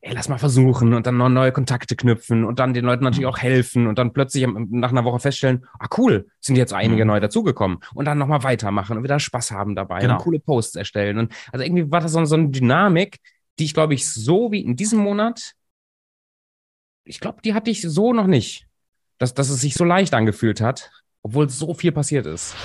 Ey, 0.02 0.14
lass 0.14 0.30
mal 0.30 0.38
versuchen 0.38 0.94
und 0.94 1.06
dann 1.06 1.18
noch 1.18 1.30
neue 1.30 1.52
Kontakte 1.52 1.96
knüpfen 1.96 2.46
und 2.46 2.60
dann 2.60 2.74
den 2.74 2.86
Leuten 2.86 3.04
natürlich 3.04 3.26
auch 3.26 3.38
helfen 3.38 3.88
und 3.88 4.00
dann 4.00 4.14
plötzlich 4.14 4.48
nach 4.48 4.92
einer 4.92 5.04
Woche 5.04 5.20
feststellen, 5.20 5.66
ah 5.80 5.88
cool, 5.98 6.28
sind 6.40 6.56
jetzt 6.56 6.74
einige 6.74 7.04
mhm. 7.04 7.10
neu 7.10 7.20
dazugekommen 7.20 7.80
und 7.94 8.06
dann 8.06 8.18
nochmal 8.18 8.44
weitermachen 8.44 8.98
und 8.98 9.04
wieder 9.04 9.20
Spaß 9.20 9.52
haben 9.52 9.76
dabei 9.76 10.00
genau. 10.00 10.16
und 10.16 10.22
coole 10.22 10.40
Posts 10.40 10.76
erstellen. 10.76 11.18
Und 11.18 11.34
also 11.52 11.66
irgendwie 11.66 11.92
war 11.92 12.00
das 12.00 12.14
so, 12.14 12.24
so 12.26 12.36
eine 12.36 12.50
Dynamik, 12.50 13.20
die 13.58 13.66
ich, 13.66 13.74
glaube 13.74 13.94
ich, 13.94 14.10
so 14.10 14.52
wie 14.52 14.62
in 14.62 14.76
diesem 14.76 15.00
Monat, 15.00 15.54
ich 17.04 17.20
glaube, 17.20 17.42
die 17.44 17.54
hatte 17.54 17.70
ich 17.70 17.82
so 17.82 18.14
noch 18.14 18.28
nicht, 18.28 18.68
dass, 19.18 19.34
dass 19.34 19.50
es 19.50 19.62
sich 19.62 19.74
so 19.74 19.84
leicht 19.84 20.14
angefühlt 20.14 20.62
hat, 20.62 20.92
obwohl 21.24 21.50
so 21.50 21.74
viel 21.74 21.92
passiert 21.92 22.26
ist. 22.26 22.56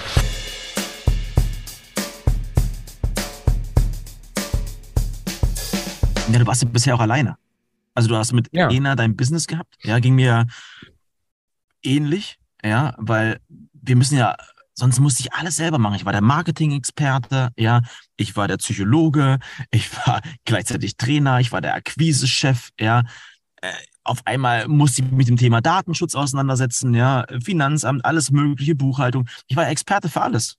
Ja, 6.35 6.41
du 6.41 6.47
warst 6.49 6.63
ja 6.63 6.69
bisher 6.69 6.97
auch 6.97 7.01
alleine. 7.01 7.37
Also 7.95 8.09
du 8.09 8.17
hast 8.17 8.33
mit 8.33 8.49
ja. 8.51 8.69
Ena 8.69 8.97
dein 8.97 9.15
Business 9.15 9.47
gehabt. 9.47 9.77
Ja, 9.85 10.01
ging 10.01 10.17
mir 10.17 10.49
ähnlich. 11.85 12.41
Ja, 12.65 12.95
weil 12.99 13.39
wir 13.73 13.95
müssen 13.95 14.19
ja, 14.19 14.35
sonst 14.73 14.99
musste 14.99 15.21
ich 15.21 15.33
alles 15.33 15.55
selber 15.55 15.79
machen. 15.79 15.95
Ich 15.95 16.05
war 16.05 16.11
der 16.11 16.23
Marketing-Experte. 16.23 17.51
Ja, 17.57 17.83
ich 18.17 18.35
war 18.35 18.49
der 18.49 18.57
Psychologe. 18.57 19.39
Ich 19.71 19.97
war 19.97 20.23
gleichzeitig 20.45 20.97
Trainer. 20.97 21.39
Ich 21.39 21.53
war 21.53 21.61
der 21.61 21.77
Akquise-Chef. 21.77 22.71
Ja, 22.81 23.05
äh, 23.63 23.71
auf 24.03 24.27
einmal 24.27 24.67
musste 24.67 25.03
ich 25.03 25.09
mich 25.09 25.17
mit 25.17 25.29
dem 25.29 25.37
Thema 25.37 25.61
Datenschutz 25.61 26.17
auseinandersetzen. 26.17 26.95
Ja, 26.95 27.27
Finanzamt, 27.45 28.05
alles 28.05 28.33
mögliche, 28.33 28.75
Buchhaltung. 28.75 29.29
Ich 29.47 29.55
war 29.55 29.69
Experte 29.69 30.09
für 30.09 30.23
alles. 30.23 30.57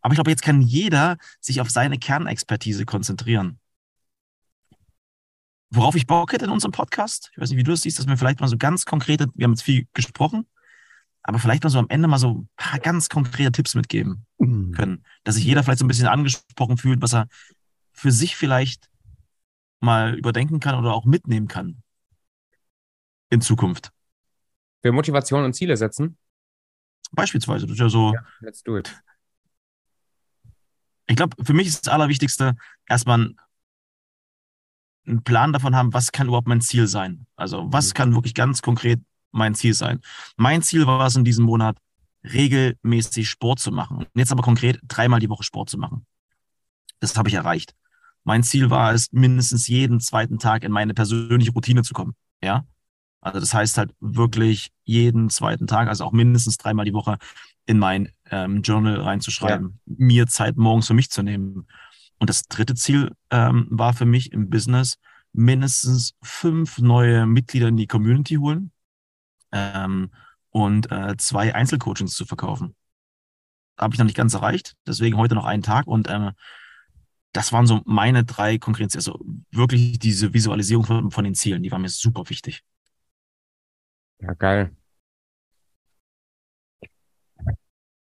Aber 0.00 0.12
ich 0.12 0.16
glaube, 0.16 0.30
jetzt 0.30 0.42
kann 0.42 0.60
jeder 0.60 1.18
sich 1.40 1.60
auf 1.60 1.70
seine 1.70 1.98
Kernexpertise 1.98 2.84
konzentrieren. 2.84 3.60
Worauf 5.74 5.96
ich 5.96 6.06
Bock 6.06 6.32
hätte 6.32 6.44
in 6.44 6.52
unserem 6.52 6.70
Podcast, 6.70 7.30
ich 7.32 7.38
weiß 7.38 7.50
nicht, 7.50 7.58
wie 7.58 7.64
du 7.64 7.72
das 7.72 7.82
siehst, 7.82 7.98
dass 7.98 8.06
wir 8.06 8.16
vielleicht 8.16 8.40
mal 8.40 8.46
so 8.46 8.56
ganz 8.56 8.84
konkrete, 8.84 9.26
wir 9.34 9.44
haben 9.44 9.52
jetzt 9.52 9.62
viel 9.62 9.88
gesprochen, 9.92 10.46
aber 11.24 11.40
vielleicht 11.40 11.64
mal 11.64 11.70
so 11.70 11.80
am 11.80 11.88
Ende 11.88 12.06
mal 12.06 12.18
so 12.18 12.30
ein 12.30 12.48
paar 12.56 12.78
ganz 12.78 13.08
konkrete 13.08 13.50
Tipps 13.50 13.74
mitgeben 13.74 14.24
mhm. 14.38 14.72
können, 14.72 15.04
dass 15.24 15.34
sich 15.34 15.44
jeder 15.44 15.64
vielleicht 15.64 15.80
so 15.80 15.84
ein 15.84 15.88
bisschen 15.88 16.06
angesprochen 16.06 16.76
fühlt, 16.76 17.02
was 17.02 17.14
er 17.14 17.26
für 17.92 18.12
sich 18.12 18.36
vielleicht 18.36 18.88
mal 19.80 20.14
überdenken 20.14 20.60
kann 20.60 20.78
oder 20.78 20.94
auch 20.94 21.06
mitnehmen 21.06 21.48
kann 21.48 21.82
in 23.30 23.40
Zukunft. 23.40 23.90
Für 24.80 24.92
Motivation 24.92 25.44
und 25.44 25.54
Ziele 25.54 25.76
setzen? 25.76 26.18
Beispielsweise, 27.10 27.66
das 27.66 27.74
ist 27.74 27.80
ja 27.80 27.88
so. 27.88 28.14
Ja, 28.14 28.24
let's 28.40 28.62
do 28.62 28.78
it. 28.78 28.94
Ich 31.06 31.16
glaube, 31.16 31.42
für 31.42 31.52
mich 31.52 31.66
ist 31.66 31.86
das 31.86 31.92
Allerwichtigste, 31.92 32.54
erstmal 32.86 33.34
einen 35.06 35.22
Plan 35.22 35.52
davon 35.52 35.74
haben, 35.74 35.92
was 35.92 36.12
kann 36.12 36.28
überhaupt 36.28 36.48
mein 36.48 36.60
Ziel 36.60 36.86
sein. 36.86 37.26
Also 37.36 37.66
was 37.72 37.90
mhm. 37.90 37.94
kann 37.94 38.14
wirklich 38.14 38.34
ganz 38.34 38.62
konkret 38.62 39.00
mein 39.32 39.54
Ziel 39.54 39.74
sein. 39.74 40.00
Mein 40.36 40.62
Ziel 40.62 40.86
war 40.86 41.06
es 41.06 41.16
in 41.16 41.24
diesem 41.24 41.44
Monat, 41.44 41.76
regelmäßig 42.24 43.28
Sport 43.28 43.58
zu 43.58 43.70
machen. 43.70 44.06
Jetzt 44.14 44.32
aber 44.32 44.42
konkret 44.42 44.80
dreimal 44.86 45.20
die 45.20 45.28
Woche 45.28 45.42
Sport 45.42 45.68
zu 45.68 45.78
machen. 45.78 46.06
Das 47.00 47.16
habe 47.16 47.28
ich 47.28 47.34
erreicht. 47.34 47.74
Mein 48.22 48.42
Ziel 48.42 48.70
war 48.70 48.92
es, 48.92 49.12
mindestens 49.12 49.68
jeden 49.68 50.00
zweiten 50.00 50.38
Tag 50.38 50.64
in 50.64 50.72
meine 50.72 50.94
persönliche 50.94 51.52
Routine 51.52 51.82
zu 51.82 51.92
kommen. 51.92 52.14
Ja. 52.42 52.64
Also 53.20 53.40
das 53.40 53.52
heißt 53.52 53.76
halt 53.76 53.94
wirklich 54.00 54.70
jeden 54.84 55.28
zweiten 55.28 55.66
Tag, 55.66 55.88
also 55.88 56.04
auch 56.04 56.12
mindestens 56.12 56.56
dreimal 56.56 56.84
die 56.84 56.94
Woche 56.94 57.18
in 57.66 57.78
mein 57.78 58.10
ähm, 58.30 58.62
Journal 58.62 59.00
reinzuschreiben, 59.00 59.80
ja. 59.86 59.94
mir 59.98 60.26
Zeit 60.26 60.56
morgens 60.56 60.86
für 60.86 60.94
mich 60.94 61.10
zu 61.10 61.22
nehmen. 61.22 61.66
Und 62.18 62.30
das 62.30 62.44
dritte 62.44 62.74
Ziel 62.74 63.12
ähm, 63.30 63.66
war 63.70 63.92
für 63.92 64.06
mich 64.06 64.32
im 64.32 64.50
Business, 64.50 64.98
mindestens 65.32 66.14
fünf 66.22 66.78
neue 66.78 67.26
Mitglieder 67.26 67.68
in 67.68 67.76
die 67.76 67.88
Community 67.88 68.36
holen 68.36 68.70
ähm, 69.52 70.10
und 70.50 70.90
äh, 70.92 71.16
zwei 71.18 71.54
Einzelcoachings 71.54 72.14
zu 72.14 72.24
verkaufen. 72.24 72.76
Habe 73.76 73.94
ich 73.94 73.98
noch 73.98 74.06
nicht 74.06 74.16
ganz 74.16 74.34
erreicht, 74.34 74.76
deswegen 74.86 75.16
heute 75.16 75.34
noch 75.34 75.44
einen 75.44 75.62
Tag 75.62 75.88
und 75.88 76.06
äh, 76.06 76.30
das 77.32 77.52
waren 77.52 77.66
so 77.66 77.82
meine 77.84 78.24
drei 78.24 78.58
konkreten, 78.58 78.96
also 78.96 79.18
wirklich 79.50 79.98
diese 79.98 80.32
Visualisierung 80.32 80.84
von, 80.84 81.10
von 81.10 81.24
den 81.24 81.34
Zielen, 81.34 81.64
die 81.64 81.72
war 81.72 81.80
mir 81.80 81.88
super 81.88 82.30
wichtig. 82.30 82.62
Ja, 84.20 84.34
geil. 84.34 84.76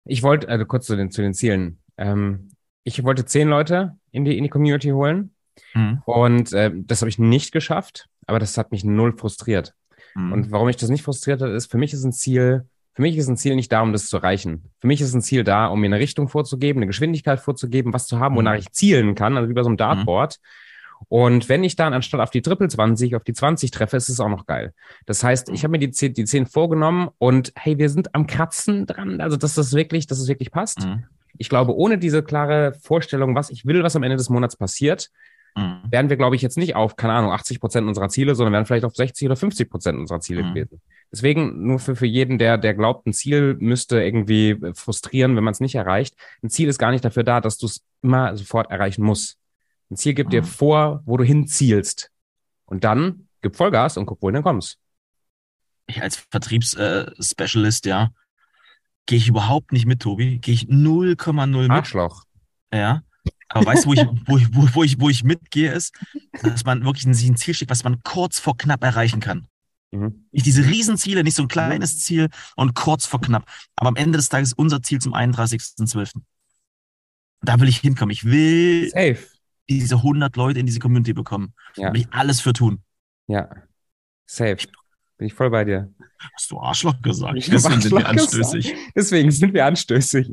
Ich 0.05 0.23
wollte, 0.23 0.49
also 0.49 0.64
kurz 0.64 0.87
zu 0.87 0.97
den, 0.97 1.11
zu 1.11 1.21
den 1.21 1.35
Zielen. 1.35 1.83
Ähm, 1.97 2.50
ich 2.88 3.04
wollte 3.04 3.26
zehn 3.26 3.49
Leute 3.49 3.97
in 4.11 4.25
die, 4.25 4.37
in 4.37 4.45
die 4.45 4.50
Community 4.50 4.90
holen. 4.90 5.30
Mhm. 5.75 6.02
Und 6.07 6.52
äh, 6.52 6.73
das 6.75 7.02
habe 7.02 7.11
ich 7.11 7.18
nicht 7.18 7.52
geschafft, 7.52 8.09
aber 8.26 8.38
das 8.38 8.57
hat 8.57 8.73
mich 8.73 8.85
null 8.85 9.16
frustriert. 9.16 9.75
Mhm. 10.14 10.33
Und 10.33 10.50
warum 10.50 10.66
mich 10.66 10.76
das 10.76 10.88
nicht 10.88 11.02
frustriert 11.02 11.42
hat, 11.42 11.50
ist, 11.50 11.71
für 11.71 11.78
mich 11.78 11.92
ist 11.92 12.04
ein 12.04 12.12
Ziel, 12.12 12.66
für 12.95 13.02
mich 13.02 13.16
ist 13.16 13.28
ein 13.28 13.37
Ziel 13.37 13.54
nicht 13.54 13.71
da, 13.71 13.83
um 13.83 13.92
das 13.92 14.07
zu 14.07 14.16
erreichen. 14.16 14.71
Für 14.80 14.87
mich 14.87 15.00
ist 15.00 15.14
ein 15.14 15.21
Ziel 15.21 15.45
da, 15.45 15.66
um 15.66 15.80
mir 15.80 15.87
eine 15.87 15.99
Richtung 15.99 16.28
vorzugeben, 16.28 16.78
eine 16.78 16.87
Geschwindigkeit 16.87 17.40
vorzugeben, 17.40 17.92
was 17.92 18.07
zu 18.07 18.18
haben, 18.18 18.37
wonach 18.37 18.54
mhm. 18.54 18.61
ich 18.61 18.73
zielen 18.73 19.14
kann, 19.14 19.37
also 19.37 19.49
wie 19.49 19.54
bei 19.54 19.62
so 19.62 19.68
einem 19.68 19.75
mhm. 19.75 19.78
Dartboard. 19.78 20.38
Und 21.09 21.49
wenn 21.49 21.62
ich 21.62 21.76
dann 21.76 21.92
anstatt 21.92 22.21
auf 22.21 22.30
die 22.30 22.42
Triple 22.42 22.66
20 22.66 23.14
auf 23.14 23.23
die 23.23 23.33
20 23.33 23.71
treffe, 23.71 23.97
ist 23.97 24.09
es 24.09 24.18
auch 24.18 24.28
noch 24.28 24.47
geil. 24.47 24.75
Das 25.07 25.23
heißt, 25.23 25.49
ich 25.50 25.62
habe 25.62 25.73
mir 25.73 25.78
die 25.78 25.92
10, 25.92 26.14
die 26.14 26.25
10 26.25 26.47
vorgenommen 26.47 27.11
und 27.18 27.52
hey, 27.54 27.78
wir 27.78 27.88
sind 27.88 28.16
am 28.16 28.26
Kratzen 28.26 28.85
dran. 28.87 29.21
Also, 29.21 29.37
dass 29.37 29.54
das 29.54 29.75
wirklich, 29.75 30.09
dass 30.09 30.18
es 30.18 30.26
wirklich 30.26 30.50
passt. 30.50 30.87
Mhm 30.87 31.04
ich 31.38 31.49
glaube, 31.49 31.75
ohne 31.75 31.99
diese 31.99 32.23
klare 32.23 32.75
Vorstellung, 32.80 33.35
was 33.35 33.50
ich 33.50 33.64
will, 33.64 33.83
was 33.83 33.97
am 33.97 34.02
Ende 34.02 34.16
des 34.16 34.28
Monats 34.28 34.57
passiert, 34.57 35.11
mhm. 35.57 35.83
wären 35.90 36.11
wir, 36.11 36.16
glaube 36.16 36.37
ich, 36.37 36.42
jetzt 36.42 36.59
nicht 36.59 36.75
auf, 36.75 36.97
keine 36.97 37.14
Ahnung, 37.14 37.33
80 37.33 37.61
Prozent 37.61 37.88
unserer 37.88 38.09
Ziele, 38.09 38.35
sondern 38.35 38.52
wären 38.52 38.66
vielleicht 38.66 38.85
auf 38.85 38.97
60 38.97 39.26
oder 39.26 39.37
50 39.37 39.71
Prozent 39.71 39.99
unserer 39.99 40.21
Ziele 40.21 40.42
mhm. 40.42 40.54
gewesen. 40.54 40.80
Deswegen 41.11 41.66
nur 41.66 41.78
für, 41.78 41.97
für 41.97 42.07
jeden, 42.07 42.38
der, 42.38 42.59
der 42.59 42.75
glaubt, 42.75 43.07
ein 43.07 43.14
Ziel 43.14 43.57
müsste 43.59 44.02
irgendwie 44.02 44.59
frustrieren, 44.75 45.37
wenn 45.37 45.45
man 45.45 45.52
es 45.52 45.61
nicht 45.61 45.75
erreicht. 45.75 46.14
Ein 46.42 46.50
Ziel 46.50 46.68
ist 46.68 46.78
gar 46.78 46.90
nicht 46.90 47.04
dafür 47.04 47.25
da, 47.25 47.40
dass 47.40 47.57
du 47.57 47.66
es 47.66 47.83
immer 48.02 48.37
sofort 48.37 48.71
erreichen 48.71 49.02
musst. 49.02 49.38
Ein 49.90 49.97
Ziel 49.97 50.14
gibt 50.14 50.28
mhm. 50.28 50.33
dir 50.33 50.45
vor, 50.45 51.02
wo 51.07 51.16
du 51.16 51.25
hinzielst. 51.25 52.11
Und 52.66 52.85
dann 52.85 53.28
gib 53.40 53.57
Vollgas 53.57 53.97
und 53.97 54.04
guck, 54.07 54.21
wohin 54.21 54.35
du 54.35 54.42
kommst. 54.42 54.78
Ich 55.87 56.02
als 56.02 56.16
Vertriebsspecialist, 56.30 57.87
äh, 57.87 57.88
ja, 57.88 58.11
Gehe 59.08 59.16
ich 59.16 59.26
überhaupt 59.26 59.72
nicht 59.72 59.86
mit, 59.86 60.00
Tobi. 60.00 60.38
Gehe 60.38 60.52
ich 60.52 60.66
0,0 60.66 61.62
mit. 61.62 61.70
Arschloch. 61.70 62.24
Ja. 62.70 63.02
Aber 63.48 63.64
weißt 63.64 63.86
du, 63.86 63.88
wo 63.88 63.94
ich, 63.94 64.06
wo, 64.26 64.36
ich, 64.36 64.74
wo, 64.74 64.84
ich, 64.84 65.00
wo 65.00 65.08
ich 65.08 65.24
mitgehe, 65.24 65.72
ist, 65.72 65.94
dass 66.42 66.66
man 66.66 66.84
wirklich 66.84 67.04
sich 67.16 67.26
ein 67.26 67.36
Ziel 67.36 67.54
steckt, 67.54 67.70
was 67.70 67.84
man 67.84 68.02
kurz 68.02 68.38
vor 68.38 68.58
knapp 68.58 68.84
erreichen 68.84 69.20
kann. 69.20 69.46
Mhm. 69.92 70.26
Nicht 70.30 70.44
diese 70.44 70.66
Riesenziele, 70.66 71.24
nicht 71.24 71.36
so 71.36 71.44
ein 71.44 71.48
kleines 71.48 72.04
Ziel 72.04 72.28
und 72.54 72.74
kurz 72.74 73.06
vor 73.06 73.22
knapp. 73.22 73.50
Aber 73.76 73.88
am 73.88 73.96
Ende 73.96 74.18
des 74.18 74.28
Tages 74.28 74.52
unser 74.52 74.82
Ziel 74.82 75.00
zum 75.00 75.14
31.12. 75.14 76.20
Da 77.40 77.58
will 77.60 77.68
ich 77.68 77.78
hinkommen. 77.78 78.10
Ich 78.10 78.26
will 78.26 78.90
Safe. 78.90 79.26
diese 79.70 79.94
100 79.96 80.36
Leute 80.36 80.60
in 80.60 80.66
diese 80.66 80.80
Community 80.80 81.14
bekommen. 81.14 81.54
Ja. 81.76 81.86
Da 81.86 81.94
will 81.94 82.02
ich 82.02 82.12
alles 82.12 82.42
für 82.42 82.52
tun. 82.52 82.82
Ja. 83.26 83.48
Safe. 84.26 84.58
Bin 85.18 85.26
ich 85.26 85.34
voll 85.34 85.50
bei 85.50 85.64
dir. 85.64 85.92
Hast 86.34 86.50
du 86.50 86.58
Arschloch 86.58 87.02
gesagt? 87.02 87.37
Ich 87.37 87.50
Deswegen 87.50 87.75
Arschloch 87.75 87.90
sind 87.90 87.98
wir 87.98 88.08
anstößig. 88.08 88.64
Gesagt. 88.70 88.92
Deswegen 88.94 89.30
sind 89.30 89.54
wir 89.54 89.66
anstößig. 89.66 90.30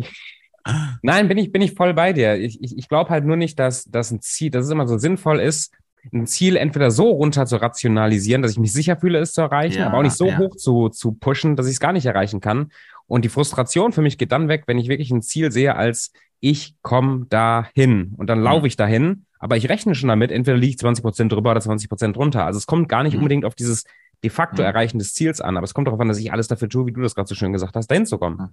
Nein, 1.01 1.27
bin 1.27 1.37
ich, 1.37 1.51
bin 1.51 1.61
ich 1.61 1.73
voll 1.73 1.93
bei 1.93 2.13
dir. 2.13 2.35
Ich, 2.35 2.61
ich, 2.61 2.77
ich 2.77 2.87
glaube 2.87 3.09
halt 3.09 3.25
nur 3.25 3.35
nicht, 3.35 3.59
dass, 3.59 3.85
dass 3.85 4.11
ein 4.11 4.21
Ziel, 4.21 4.51
dass 4.51 4.65
es 4.65 4.71
immer 4.71 4.87
so 4.87 4.97
sinnvoll 4.97 5.39
ist, 5.39 5.73
ein 6.13 6.27
Ziel 6.27 6.55
entweder 6.55 6.91
so 6.91 7.09
runter 7.09 7.45
zu 7.45 7.57
rationalisieren, 7.57 8.41
dass 8.41 8.51
ich 8.51 8.59
mich 8.59 8.73
sicher 8.73 8.95
fühle, 8.97 9.19
es 9.19 9.33
zu 9.33 9.41
erreichen, 9.41 9.79
ja, 9.79 9.87
aber 9.87 9.97
auch 9.97 10.03
nicht 10.03 10.15
so 10.15 10.27
ja. 10.27 10.37
hoch 10.37 10.55
zu, 10.55 10.89
zu 10.89 11.13
pushen, 11.13 11.55
dass 11.55 11.65
ich 11.65 11.73
es 11.73 11.79
gar 11.79 11.93
nicht 11.93 12.05
erreichen 12.05 12.41
kann. 12.41 12.71
Und 13.07 13.25
die 13.25 13.29
Frustration 13.29 13.91
für 13.91 14.01
mich 14.01 14.17
geht 14.17 14.31
dann 14.31 14.47
weg, 14.47 14.63
wenn 14.67 14.77
ich 14.77 14.87
wirklich 14.87 15.11
ein 15.11 15.21
Ziel 15.21 15.51
sehe 15.51 15.75
als 15.75 16.11
ich 16.39 16.75
komme 16.81 17.25
dahin 17.29 18.13
und 18.17 18.29
dann 18.29 18.41
laufe 18.41 18.61
mhm. 18.61 18.65
ich 18.67 18.75
dahin, 18.75 19.25
aber 19.39 19.57
ich 19.57 19.69
rechne 19.69 19.95
schon 19.95 20.09
damit, 20.09 20.31
entweder 20.31 20.57
liege 20.57 20.71
ich 20.71 20.77
20 20.77 21.03
Prozent 21.03 21.31
drüber 21.31 21.51
oder 21.51 21.61
20 21.61 21.89
Prozent 21.89 22.15
drunter. 22.15 22.45
Also 22.45 22.57
es 22.57 22.67
kommt 22.67 22.89
gar 22.89 23.03
nicht 23.03 23.13
mhm. 23.13 23.19
unbedingt 23.19 23.45
auf 23.45 23.55
dieses 23.55 23.85
de 24.25 24.29
facto 24.31 24.61
mhm. 24.61 24.67
Erreichen 24.67 24.97
des 24.97 25.13
Ziels 25.13 25.39
an. 25.39 25.55
Aber 25.55 25.63
es 25.65 25.73
kommt 25.73 25.87
darauf 25.87 25.99
an, 25.99 26.07
dass 26.07 26.17
ich 26.17 26.31
alles 26.31 26.47
dafür 26.47 26.67
tue, 26.67 26.87
wie 26.87 26.91
du 26.91 27.01
das 27.01 27.13
gerade 27.13 27.27
so 27.27 27.35
schön 27.35 27.53
gesagt 27.53 27.75
hast, 27.75 27.87
dahin 27.87 28.07
zu 28.07 28.17
kommen. 28.17 28.37
Mhm. 28.37 28.49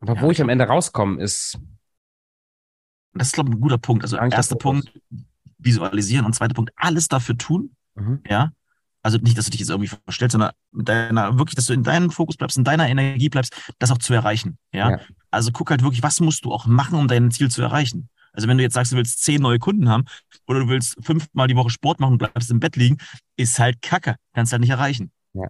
Aber 0.00 0.14
ja, 0.16 0.22
wo 0.22 0.30
ich 0.30 0.40
am 0.40 0.48
Ende 0.48 0.64
rauskomme, 0.64 1.20
ist. 1.22 1.58
Das 3.14 3.28
ist, 3.28 3.34
glaube 3.34 3.50
ich, 3.50 3.56
ein 3.56 3.60
guter 3.60 3.78
Punkt. 3.78 4.04
Also, 4.04 4.16
erster 4.16 4.56
Punkt, 4.56 4.92
visualisieren 5.58 6.26
und 6.26 6.34
zweiter 6.34 6.54
Punkt, 6.54 6.72
alles 6.76 7.08
dafür 7.08 7.36
tun. 7.36 7.74
Mhm. 7.94 8.22
Ja. 8.28 8.52
Also 9.02 9.16
nicht, 9.16 9.36
dass 9.38 9.46
du 9.46 9.50
dich 9.50 9.60
jetzt 9.60 9.70
irgendwie 9.70 9.88
verstellst, 9.88 10.32
sondern 10.32 10.52
mit 10.72 10.86
deiner, 10.86 11.38
wirklich, 11.38 11.54
dass 11.54 11.66
du 11.66 11.72
in 11.72 11.82
deinem 11.82 12.10
Fokus 12.10 12.36
bleibst, 12.36 12.58
in 12.58 12.64
deiner 12.64 12.86
Energie 12.86 13.30
bleibst, 13.30 13.54
das 13.78 13.90
auch 13.90 13.98
zu 13.98 14.12
erreichen. 14.12 14.58
Ja? 14.72 14.90
ja. 14.90 15.00
Also 15.30 15.52
guck 15.52 15.70
halt 15.70 15.82
wirklich, 15.82 16.02
was 16.02 16.20
musst 16.20 16.44
du 16.44 16.52
auch 16.52 16.66
machen, 16.66 16.98
um 16.98 17.08
dein 17.08 17.30
Ziel 17.30 17.50
zu 17.50 17.62
erreichen. 17.62 18.10
Also 18.32 18.46
wenn 18.46 18.58
du 18.58 18.62
jetzt 18.62 18.74
sagst, 18.74 18.92
du 18.92 18.96
willst 18.96 19.22
zehn 19.24 19.40
neue 19.40 19.58
Kunden 19.58 19.88
haben 19.88 20.04
oder 20.50 20.60
du 20.60 20.68
willst 20.68 20.96
fünfmal 21.04 21.46
die 21.46 21.54
Woche 21.54 21.70
Sport 21.70 22.00
machen 22.00 22.14
und 22.14 22.18
bleibst 22.18 22.50
im 22.50 22.58
Bett 22.58 22.74
liegen, 22.74 22.98
ist 23.36 23.58
halt 23.60 23.80
Kacke. 23.82 24.16
Kannst 24.34 24.50
halt 24.50 24.60
nicht 24.60 24.70
erreichen. 24.70 25.12
Ja. 25.32 25.48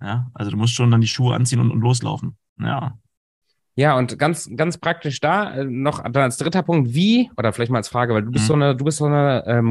Ja, 0.00 0.30
also 0.34 0.52
du 0.52 0.56
musst 0.56 0.74
schon 0.74 0.90
dann 0.92 1.00
die 1.00 1.08
Schuhe 1.08 1.34
anziehen 1.34 1.58
und, 1.58 1.72
und 1.72 1.80
loslaufen. 1.80 2.38
Ja. 2.58 2.96
Ja, 3.76 3.96
und 3.96 4.18
ganz, 4.18 4.50
ganz 4.56 4.76
praktisch 4.78 5.20
da 5.20 5.54
äh, 5.54 5.64
noch 5.64 6.02
dann 6.02 6.16
als 6.16 6.36
dritter 6.36 6.62
Punkt, 6.62 6.92
wie, 6.92 7.30
oder 7.36 7.52
vielleicht 7.52 7.70
mal 7.70 7.78
als 7.78 7.88
Frage, 7.88 8.12
weil 8.12 8.22
du 8.22 8.30
bist 8.32 8.44
Mhm. 8.44 8.46
so 8.48 8.54
eine, 8.54 8.76
du 8.76 8.84
bist 8.84 8.98
so 8.98 9.06
eine 9.06 9.44
ähm, 9.46 9.64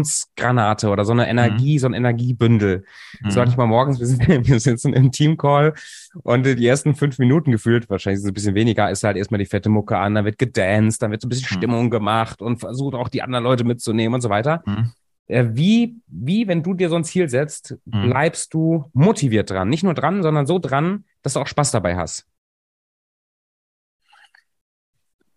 Motivationsgranate 0.00 0.88
oder 0.88 1.04
so 1.04 1.12
eine 1.12 1.28
Energie, 1.28 1.78
so 1.78 1.86
ein 1.86 1.94
Energiebündel. 1.94 2.84
So 3.28 3.40
hatte 3.40 3.50
ich 3.50 3.56
Mhm. 3.56 3.62
mal 3.62 3.66
morgens, 3.66 3.98
wir, 4.00 4.06
sind, 4.06 4.20
wir 4.48 4.60
sitzen 4.60 4.92
im 4.94 5.12
Teamcall 5.12 5.74
und 6.22 6.44
die 6.44 6.66
ersten 6.66 6.94
fünf 6.94 7.18
Minuten 7.18 7.50
gefühlt, 7.50 7.88
wahrscheinlich 7.90 8.18
ist 8.18 8.24
es 8.24 8.30
ein 8.30 8.34
bisschen 8.34 8.54
weniger, 8.54 8.90
ist 8.90 9.04
halt 9.04 9.16
erstmal 9.16 9.38
die 9.38 9.46
fette 9.46 9.68
Mucke 9.68 9.96
an, 9.98 10.14
dann 10.14 10.24
wird 10.24 10.38
gedanced, 10.38 11.02
dann 11.02 11.10
wird 11.10 11.20
so 11.22 11.26
ein 11.26 11.30
bisschen 11.30 11.46
Mhm. 11.50 11.56
Stimmung 11.56 11.90
gemacht 11.90 12.42
und 12.42 12.58
versucht 12.58 12.94
auch 12.94 13.08
die 13.08 13.22
anderen 13.22 13.44
Leute 13.44 13.64
mitzunehmen 13.64 14.14
und 14.14 14.20
so 14.22 14.28
weiter. 14.30 14.62
Mhm. 14.66 14.92
Äh, 15.28 15.44
Wie, 15.52 15.96
wie, 16.06 16.46
wenn 16.48 16.62
du 16.62 16.74
dir 16.74 16.88
so 16.88 16.96
ein 16.96 17.04
Ziel 17.04 17.28
setzt, 17.28 17.76
Mhm. 17.84 18.02
bleibst 18.10 18.54
du 18.54 18.84
motiviert 18.92 19.50
dran? 19.50 19.68
Nicht 19.68 19.82
nur 19.84 19.94
dran, 19.94 20.22
sondern 20.22 20.46
so 20.46 20.58
dran, 20.58 21.04
dass 21.22 21.34
du 21.34 21.40
auch 21.40 21.46
Spaß 21.48 21.70
dabei 21.72 21.96
hast. 21.96 22.26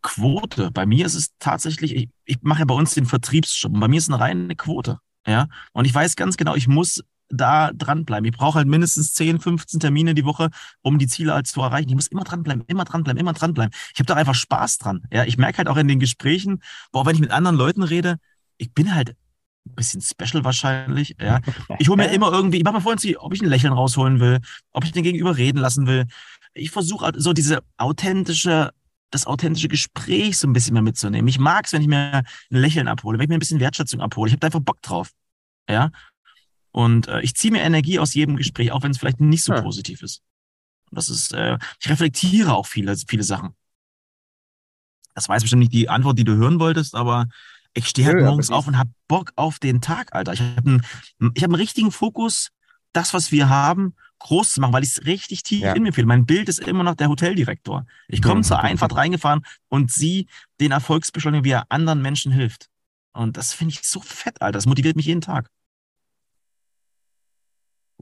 Quote. 0.01 0.71
Bei 0.71 0.85
mir 0.85 1.05
ist 1.05 1.15
es 1.15 1.29
tatsächlich, 1.39 1.95
ich, 1.95 2.09
ich 2.25 2.37
mache 2.41 2.59
ja 2.59 2.65
bei 2.65 2.75
uns 2.75 2.93
den 2.93 3.05
Vertriebsjob. 3.05 3.73
und 3.73 3.79
Bei 3.79 3.87
mir 3.87 3.97
ist 3.97 4.03
es 4.03 4.09
eine 4.09 4.19
reine 4.19 4.55
Quote. 4.55 4.99
Ja. 5.27 5.47
Und 5.73 5.85
ich 5.85 5.93
weiß 5.93 6.15
ganz 6.15 6.37
genau, 6.37 6.55
ich 6.55 6.67
muss 6.67 7.03
da 7.29 7.71
dranbleiben. 7.73 8.25
Ich 8.25 8.35
brauche 8.35 8.57
halt 8.57 8.67
mindestens 8.67 9.13
10, 9.13 9.39
15 9.39 9.79
Termine 9.79 10.15
die 10.15 10.25
Woche, 10.25 10.49
um 10.81 10.97
die 10.97 11.07
Ziele 11.07 11.33
halt 11.33 11.47
zu 11.47 11.61
erreichen. 11.61 11.89
Ich 11.89 11.95
muss 11.95 12.07
immer 12.07 12.23
dranbleiben, 12.23 12.63
immer 12.67 12.85
dranbleiben, 12.85 13.19
immer 13.19 13.33
dranbleiben. 13.33 13.71
Ich 13.93 13.99
habe 13.99 14.07
da 14.07 14.15
einfach 14.15 14.35
Spaß 14.35 14.79
dran. 14.79 15.03
Ja. 15.11 15.25
Ich 15.25 15.37
merke 15.37 15.59
halt 15.59 15.67
auch 15.67 15.77
in 15.77 15.87
den 15.87 15.99
Gesprächen, 15.99 16.61
boah, 16.91 17.05
wenn 17.05 17.15
ich 17.15 17.21
mit 17.21 17.31
anderen 17.31 17.55
Leuten 17.55 17.83
rede, 17.83 18.17
ich 18.57 18.73
bin 18.73 18.93
halt 18.93 19.15
ein 19.67 19.75
bisschen 19.75 20.01
special 20.01 20.43
wahrscheinlich. 20.43 21.15
Ja. 21.21 21.39
Ich 21.77 21.89
hole 21.89 21.97
mir 21.97 22.11
immer 22.11 22.31
irgendwie, 22.31 22.57
ich 22.57 22.63
mache 22.63 22.75
mir 22.75 22.81
vorhin, 22.81 23.15
ob 23.17 23.33
ich 23.33 23.41
ein 23.41 23.49
Lächeln 23.49 23.73
rausholen 23.73 24.19
will, 24.19 24.39
ob 24.71 24.83
ich 24.83 24.91
den 24.91 25.03
Gegenüber 25.03 25.37
reden 25.37 25.59
lassen 25.59 25.85
will. 25.85 26.05
Ich 26.53 26.71
versuche 26.71 27.05
halt 27.05 27.15
so 27.21 27.33
diese 27.33 27.59
authentische 27.77 28.71
das 29.11 29.25
authentische 29.25 29.67
Gespräch 29.67 30.37
so 30.37 30.47
ein 30.47 30.53
bisschen 30.53 30.73
mehr 30.73 30.81
mitzunehmen. 30.83 31.27
Ich 31.27 31.39
mag 31.39 31.65
es, 31.65 31.73
wenn 31.73 31.81
ich 31.81 31.87
mir 31.87 32.13
ein 32.17 32.25
Lächeln 32.49 32.87
abhole, 32.87 33.17
wenn 33.17 33.23
ich 33.23 33.29
mir 33.29 33.37
ein 33.37 33.39
bisschen 33.39 33.59
Wertschätzung 33.59 34.01
abhole. 34.01 34.29
Ich 34.29 34.33
habe 34.33 34.39
da 34.39 34.47
einfach 34.47 34.59
Bock 34.59 34.81
drauf. 34.81 35.11
Ja. 35.69 35.91
Und 36.71 37.07
äh, 37.07 37.21
ich 37.21 37.35
ziehe 37.35 37.51
mir 37.51 37.61
Energie 37.61 37.99
aus 37.99 38.13
jedem 38.13 38.35
Gespräch, 38.35 38.71
auch 38.71 38.83
wenn 38.83 38.91
es 38.91 38.97
vielleicht 38.99 39.19
nicht 39.19 39.43
so 39.43 39.53
Ja. 39.53 39.61
positiv 39.61 40.03
ist. 40.03 40.21
Und 40.91 40.97
das 40.97 41.09
ist, 41.09 41.33
äh, 41.33 41.57
ich 41.79 41.89
reflektiere 41.89 42.53
auch 42.53 42.67
viele, 42.67 42.95
viele 43.07 43.23
Sachen. 43.23 43.55
Das 45.15 45.27
war 45.27 45.35
jetzt 45.35 45.43
bestimmt 45.43 45.61
nicht 45.61 45.73
die 45.73 45.89
Antwort, 45.89 46.17
die 46.17 46.23
du 46.23 46.35
hören 46.35 46.59
wolltest, 46.59 46.95
aber 46.95 47.27
ich 47.73 47.87
stehe 47.87 48.07
halt 48.07 48.17
aber 48.17 48.27
morgens 48.27 48.51
auf 48.51 48.67
und 48.67 48.77
habe 48.77 48.91
Bock 49.07 49.31
auf 49.35 49.59
den 49.59 49.81
Tag, 49.81 50.13
Alter. 50.15 50.33
Ich 50.33 50.41
habe 50.41 50.69
einen, 50.69 50.85
ich 51.33 51.43
hab 51.43 51.49
einen 51.49 51.55
richtigen 51.55 51.91
Fokus, 51.91 52.49
das, 52.93 53.13
was 53.13 53.31
wir 53.31 53.49
haben, 53.49 53.95
groß 54.19 54.53
zu 54.53 54.61
machen, 54.61 54.73
weil 54.73 54.83
ich 54.83 54.89
es 54.97 55.05
richtig 55.05 55.43
tief 55.43 55.61
Ja. 55.61 55.73
in 55.73 55.83
mir 55.83 55.93
fühle. 55.93 56.07
Mein 56.07 56.25
Bild 56.25 56.49
ist 56.49 56.59
immer 56.59 56.83
noch 56.83 56.95
der 56.95 57.09
Hoteldirektor. 57.09 57.85
Ich 58.07 58.21
komme 58.21 58.39
Mhm. 58.39 58.43
zur 58.43 58.59
Einfahrt 58.61 58.95
reingefahren 58.95 59.45
und 59.69 59.91
sehe 59.91 60.25
den 60.59 60.71
Erfolgsbeschleuniger, 60.71 61.43
wie 61.43 61.51
er 61.51 61.65
anderen 61.69 62.01
Menschen 62.01 62.31
hilft. 62.31 62.67
Und 63.13 63.37
das 63.37 63.53
finde 63.53 63.73
ich 63.73 63.81
so 63.87 64.01
fett, 64.01 64.41
Alter. 64.41 64.57
Das 64.57 64.65
motiviert 64.65 64.95
mich 64.95 65.05
jeden 65.07 65.21
Tag. 65.21 65.49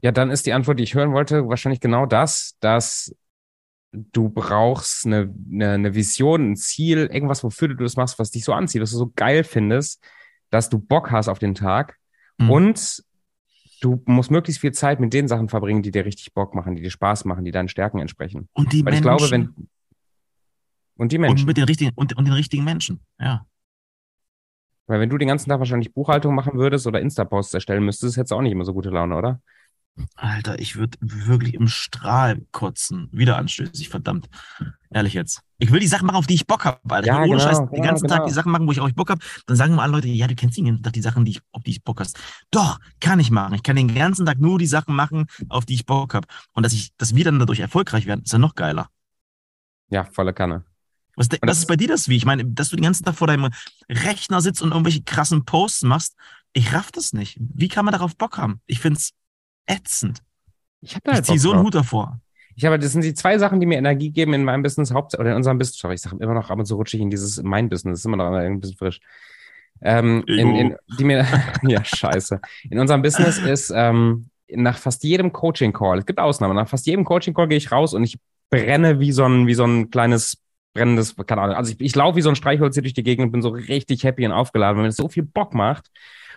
Ja, 0.02 0.12
dann 0.12 0.30
ist 0.30 0.46
die 0.46 0.52
Antwort, 0.52 0.78
die 0.78 0.84
ich 0.84 0.94
hören 0.94 1.12
wollte, 1.12 1.48
wahrscheinlich 1.48 1.80
genau 1.80 2.06
das, 2.06 2.56
dass 2.60 3.14
du 3.92 4.28
brauchst 4.28 5.06
eine, 5.06 5.34
eine, 5.50 5.72
eine 5.72 5.94
Vision, 5.94 6.52
ein 6.52 6.56
Ziel, 6.56 7.08
irgendwas, 7.12 7.42
wofür 7.42 7.68
du 7.68 7.74
das 7.74 7.96
machst, 7.96 8.18
was 8.18 8.30
dich 8.30 8.44
so 8.44 8.52
anzieht, 8.52 8.82
was 8.82 8.90
du 8.90 8.96
so 8.98 9.10
geil 9.16 9.42
findest, 9.44 10.02
dass 10.50 10.68
du 10.68 10.78
Bock 10.78 11.10
hast 11.10 11.28
auf 11.28 11.38
den 11.38 11.54
Tag 11.54 11.96
Mhm. 12.40 12.50
und 12.50 13.04
du 13.80 14.02
musst 14.06 14.30
möglichst 14.30 14.60
viel 14.60 14.72
Zeit 14.72 15.00
mit 15.00 15.12
den 15.12 15.28
Sachen 15.28 15.48
verbringen, 15.48 15.82
die 15.82 15.90
dir 15.90 16.04
richtig 16.04 16.32
Bock 16.34 16.54
machen, 16.54 16.74
die 16.74 16.82
dir 16.82 16.90
Spaß 16.90 17.24
machen, 17.24 17.44
die 17.44 17.50
deinen 17.50 17.68
Stärken 17.68 17.98
entsprechen. 17.98 18.48
Und 18.52 18.72
die 18.72 18.84
Weil 18.84 18.94
ich 18.94 19.02
Menschen. 19.02 19.18
glaube, 19.18 19.30
wenn 19.30 19.68
und 20.96 21.12
die 21.12 21.16
und 21.16 21.22
Menschen, 21.22 21.46
mit 21.46 21.56
den 21.56 21.64
richtigen, 21.64 21.92
und, 21.94 22.16
und 22.16 22.24
den 22.24 22.34
richtigen 22.34 22.64
Menschen. 22.64 23.00
Ja. 23.20 23.46
weil 24.86 25.00
wenn 25.00 25.10
du 25.10 25.18
den 25.18 25.28
ganzen 25.28 25.48
Tag 25.48 25.60
wahrscheinlich 25.60 25.94
Buchhaltung 25.94 26.34
machen 26.34 26.54
würdest 26.54 26.86
oder 26.86 27.00
Insta-Posts 27.00 27.54
erstellen 27.54 27.84
müsstest, 27.84 28.16
hättest 28.16 28.32
du 28.32 28.36
auch 28.36 28.42
nicht 28.42 28.52
immer 28.52 28.64
so 28.64 28.74
gute 28.74 28.90
Laune, 28.90 29.16
oder? 29.16 29.40
Alter, 30.14 30.58
ich 30.58 30.76
würde 30.76 30.98
wirklich 31.00 31.54
im 31.54 31.68
Strahl 31.68 32.42
kotzen. 32.52 33.08
Wieder 33.12 33.36
anstößig, 33.36 33.88
verdammt. 33.88 34.28
Ehrlich 34.90 35.14
jetzt. 35.14 35.42
Ich 35.58 35.70
will 35.70 35.80
die 35.80 35.86
Sachen 35.86 36.06
machen, 36.06 36.16
auf 36.16 36.26
die 36.26 36.34
ich 36.34 36.46
Bock 36.46 36.64
habe, 36.64 36.78
Alter. 36.88 37.06
Ja, 37.06 37.14
ich 37.14 37.30
will 37.30 37.30
ohne 37.30 37.38
genau, 37.38 37.48
Scheiß 37.50 37.58
den 37.58 37.68
genau, 37.70 37.86
ganzen 37.86 38.08
Tag 38.08 38.18
genau. 38.18 38.28
die 38.28 38.34
Sachen 38.34 38.52
machen, 38.52 38.66
wo 38.66 38.72
ich 38.72 38.80
auch 38.80 38.90
Bock 38.92 39.10
habe. 39.10 39.20
Dann 39.46 39.56
sagen 39.56 39.72
immer 39.72 39.82
alle 39.82 39.92
Leute, 39.92 40.08
ja, 40.08 40.26
du 40.26 40.34
kennst 40.34 40.56
den 40.56 40.66
ganzen 40.66 40.82
Tag 40.82 40.92
die 40.92 41.00
Sachen, 41.00 41.24
die 41.24 41.32
ich, 41.32 41.40
auf 41.52 41.62
die 41.62 41.72
ich 41.72 41.82
Bock 41.84 42.00
hast. 42.00 42.18
Doch, 42.50 42.78
kann 43.00 43.20
ich 43.20 43.30
machen. 43.30 43.54
Ich 43.54 43.62
kann 43.62 43.76
den 43.76 43.94
ganzen 43.94 44.24
Tag 44.24 44.40
nur 44.40 44.58
die 44.58 44.66
Sachen 44.66 44.94
machen, 44.94 45.26
auf 45.48 45.64
die 45.66 45.74
ich 45.74 45.86
Bock 45.86 46.14
habe. 46.14 46.26
Und 46.52 46.62
dass 46.62 46.72
ich, 46.72 46.90
dass 46.96 47.14
wir 47.14 47.24
dann 47.24 47.38
dadurch 47.38 47.60
erfolgreich 47.60 48.06
werden, 48.06 48.22
ist 48.22 48.32
ja 48.32 48.38
noch 48.38 48.54
geiler. 48.54 48.88
Ja, 49.90 50.04
volle 50.04 50.32
Kanne. 50.32 50.64
Was, 51.16 51.28
was 51.30 51.38
das- 51.40 51.58
ist 51.58 51.66
bei 51.66 51.76
dir 51.76 51.88
das 51.88 52.08
wie? 52.08 52.16
Ich 52.16 52.24
meine, 52.24 52.44
dass 52.44 52.70
du 52.70 52.76
den 52.76 52.84
ganzen 52.84 53.04
Tag 53.04 53.16
vor 53.16 53.26
deinem 53.26 53.50
Rechner 53.88 54.40
sitzt 54.40 54.62
und 54.62 54.70
irgendwelche 54.70 55.02
krassen 55.02 55.44
Posts 55.44 55.82
machst, 55.82 56.14
ich 56.52 56.72
raff 56.72 56.92
das 56.92 57.12
nicht. 57.12 57.36
Wie 57.40 57.68
kann 57.68 57.84
man 57.84 57.92
darauf 57.92 58.16
Bock 58.16 58.38
haben? 58.38 58.60
Ich 58.66 58.80
find's 58.80 59.12
ätzend. 59.68 60.22
Ich 60.80 60.94
habe 60.94 61.02
da 61.04 61.12
Ich 61.12 61.16
halt 61.16 61.26
ziehe 61.26 61.38
so 61.38 61.52
einen. 61.52 61.62
Hut 61.62 61.74
davor. 61.74 62.20
Ich 62.56 62.64
habe, 62.64 62.78
das 62.78 62.90
sind 62.90 63.04
die 63.04 63.14
zwei 63.14 63.38
Sachen, 63.38 63.60
die 63.60 63.66
mir 63.66 63.78
Energie 63.78 64.10
geben 64.10 64.34
in 64.34 64.42
meinem 64.42 64.64
Business, 64.64 64.92
Haupt 64.92 65.16
oder 65.16 65.30
in 65.30 65.36
unserem 65.36 65.58
Business. 65.58 65.78
Sorry, 65.78 65.94
ich 65.94 66.00
sage 66.00 66.16
immer 66.18 66.34
noch 66.34 66.50
ab 66.50 66.58
und 66.58 66.66
zu 66.66 66.74
rutsche 66.74 66.96
ich 66.96 67.02
in 67.02 67.10
dieses 67.10 67.40
mein 67.42 67.68
Business, 67.68 67.92
das 67.92 68.00
ist 68.00 68.06
immer 68.06 68.16
noch 68.16 68.32
ein 68.32 68.60
bisschen 68.60 68.76
frisch. 68.76 69.00
Ähm, 69.80 70.24
in, 70.26 70.56
in, 70.56 70.76
die 70.98 71.04
mir, 71.04 71.24
ja, 71.62 71.84
scheiße. 71.84 72.40
In 72.68 72.80
unserem 72.80 73.02
Business 73.02 73.38
ist 73.38 73.72
ähm, 73.72 74.30
nach 74.48 74.76
fast 74.76 75.04
jedem 75.04 75.32
Coaching-Call, 75.32 75.98
es 75.98 76.06
gibt 76.06 76.18
Ausnahmen, 76.18 76.56
nach 76.56 76.68
fast 76.68 76.86
jedem 76.86 77.04
Coaching-Call 77.04 77.46
gehe 77.46 77.58
ich 77.58 77.70
raus 77.70 77.94
und 77.94 78.02
ich 78.02 78.18
brenne 78.50 78.98
wie 78.98 79.12
so 79.12 79.24
ein, 79.24 79.46
wie 79.46 79.54
so 79.54 79.64
ein 79.64 79.90
kleines 79.90 80.42
brennendes, 80.74 81.14
keine 81.26 81.42
Ahnung. 81.42 81.56
Also 81.56 81.72
ich, 81.72 81.80
ich 81.80 81.94
laufe 81.94 82.16
wie 82.16 82.22
so 82.22 82.28
ein 82.28 82.36
Streichholz 82.36 82.74
hier 82.74 82.82
durch 82.82 82.94
die 82.94 83.02
Gegend 83.02 83.26
und 83.26 83.32
bin 83.32 83.42
so 83.42 83.50
richtig 83.50 84.04
happy 84.04 84.26
und 84.26 84.32
aufgeladen, 84.32 84.76
weil 84.76 84.82
mir 84.82 84.88
das 84.88 84.96
so 84.96 85.08
viel 85.08 85.22
Bock 85.22 85.54
macht. 85.54 85.90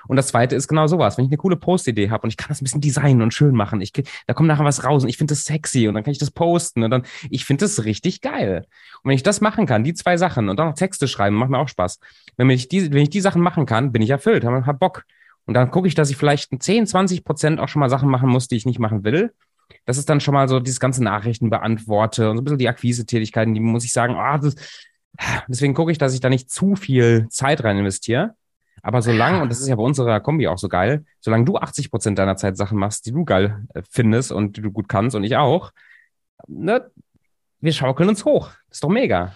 Und 0.08 0.18
das 0.18 0.28
zweite 0.28 0.56
ist 0.56 0.68
genau 0.68 0.88
sowas, 0.88 1.18
wenn 1.18 1.26
ich 1.26 1.32
eine 1.32 1.38
coole 1.38 1.56
Post-Idee 1.56 2.10
habe 2.10 2.24
und 2.24 2.30
ich 2.30 2.38
kann 2.38 2.50
das 2.50 2.62
ein 2.62 2.66
bisschen 2.66 2.82
designen 2.82 3.22
und 3.22 3.34
schön 3.34 3.56
machen. 3.56 3.82
Ich, 3.82 3.92
da 3.94 4.34
kommt 4.34 4.48
nachher 4.48 4.66
was 4.66 4.84
raus 4.84 5.04
und 5.04 5.10
ich 5.10 5.18
finde 5.18 5.34
das 5.34 5.46
sexy 5.46 5.88
und 5.88 5.94
dann 5.94 6.04
kann 6.04 6.12
ich 6.12 6.20
das 6.20 6.32
posten 6.32 6.84
und 6.84 6.92
dann, 6.92 7.04
ich 7.30 7.46
finde 7.46 7.66
das 7.66 7.86
richtig 7.86 8.22
geil. 8.22 8.66
Und 9.04 9.10
wenn 9.10 9.16
ich 9.16 9.24
das 9.24 9.42
machen 9.42 9.66
kann, 9.66 9.84
die 9.84 9.94
zwei 9.94 10.18
Sachen 10.18 10.50
und 10.50 10.58
dann 10.60 10.68
noch 10.68 10.76
Texte 10.76 11.08
schreiben, 11.08 11.36
macht 11.36 11.50
mir 11.50 11.60
auch 11.60 11.70
Spaß. 11.70 12.00
Wenn 12.38 12.50
ich 12.50 12.68
die, 12.68 12.92
wenn 12.92 13.04
ich 13.04 13.10
die 13.10 13.22
Sachen 13.22 13.42
machen 13.42 13.66
kann, 13.66 13.92
bin 13.92 14.02
ich 14.02 14.10
erfüllt, 14.10 14.44
habe 14.44 14.66
hab 14.66 14.80
Bock. 14.80 15.04
Und 15.46 15.54
dann 15.56 15.72
gucke 15.72 15.88
ich, 15.88 15.96
dass 15.96 16.10
ich 16.10 16.18
vielleicht 16.18 16.52
10, 16.62 16.88
20 16.88 17.24
Prozent 17.24 17.60
auch 17.60 17.68
schon 17.68 17.80
mal 17.80 17.90
Sachen 17.90 18.10
machen 18.10 18.30
muss, 18.30 18.48
die 18.48 18.56
ich 18.56 18.66
nicht 18.66 18.80
machen 18.80 19.04
will. 19.04 19.34
Das 19.86 19.98
ist 19.98 20.10
dann 20.10 20.20
schon 20.20 20.34
mal 20.34 20.48
so 20.48 20.60
dieses 20.60 20.80
ganze 20.80 21.04
Nachrichten 21.04 21.50
beantworte 21.50 22.30
und 22.30 22.38
so 22.38 22.42
ein 22.42 22.44
bisschen 22.44 22.60
die 22.60 22.70
Akquise-Tätigkeiten, 22.70 23.54
die 23.54 23.60
muss 23.60 23.86
ich 23.86 23.94
sagen, 23.94 24.16
ah, 24.16 24.38
das, 24.38 24.56
deswegen 25.48 25.74
gucke 25.74 25.92
ich, 25.92 25.98
dass 25.98 26.14
ich 26.14 26.20
da 26.20 26.30
nicht 26.30 26.50
zu 26.52 26.76
viel 26.76 27.28
Zeit 27.30 27.64
rein 27.64 27.78
investiere. 27.78 28.36
Aber 28.84 29.02
solange, 29.02 29.42
und 29.42 29.50
das 29.50 29.60
ist 29.60 29.68
ja 29.68 29.76
bei 29.76 29.84
unserer 29.84 30.20
Kombi 30.20 30.48
auch 30.48 30.58
so 30.58 30.68
geil, 30.68 31.06
solange 31.20 31.46
du 31.46 31.58
80 31.58 31.92
Prozent 31.92 32.18
deiner 32.18 32.36
Zeit 32.36 32.58
Sachen 32.58 32.80
machst, 32.80 33.06
die 33.06 33.12
du 33.12 33.26
geil 33.26 33.66
äh, 33.74 33.84
findest 33.88 34.32
und 34.32 34.58
die 34.58 34.62
du 34.62 34.72
gut 34.72 34.90
kannst 34.90 35.16
und 35.16 35.24
ich 35.24 35.38
auch, 35.38 35.72
ne, 36.48 36.90
wir 37.60 37.74
schaukeln 37.74 38.10
uns 38.10 38.26
hoch. 38.26 38.50
Das 38.70 38.78
ist 38.78 38.84
doch 38.84 38.90
mega. 38.90 39.36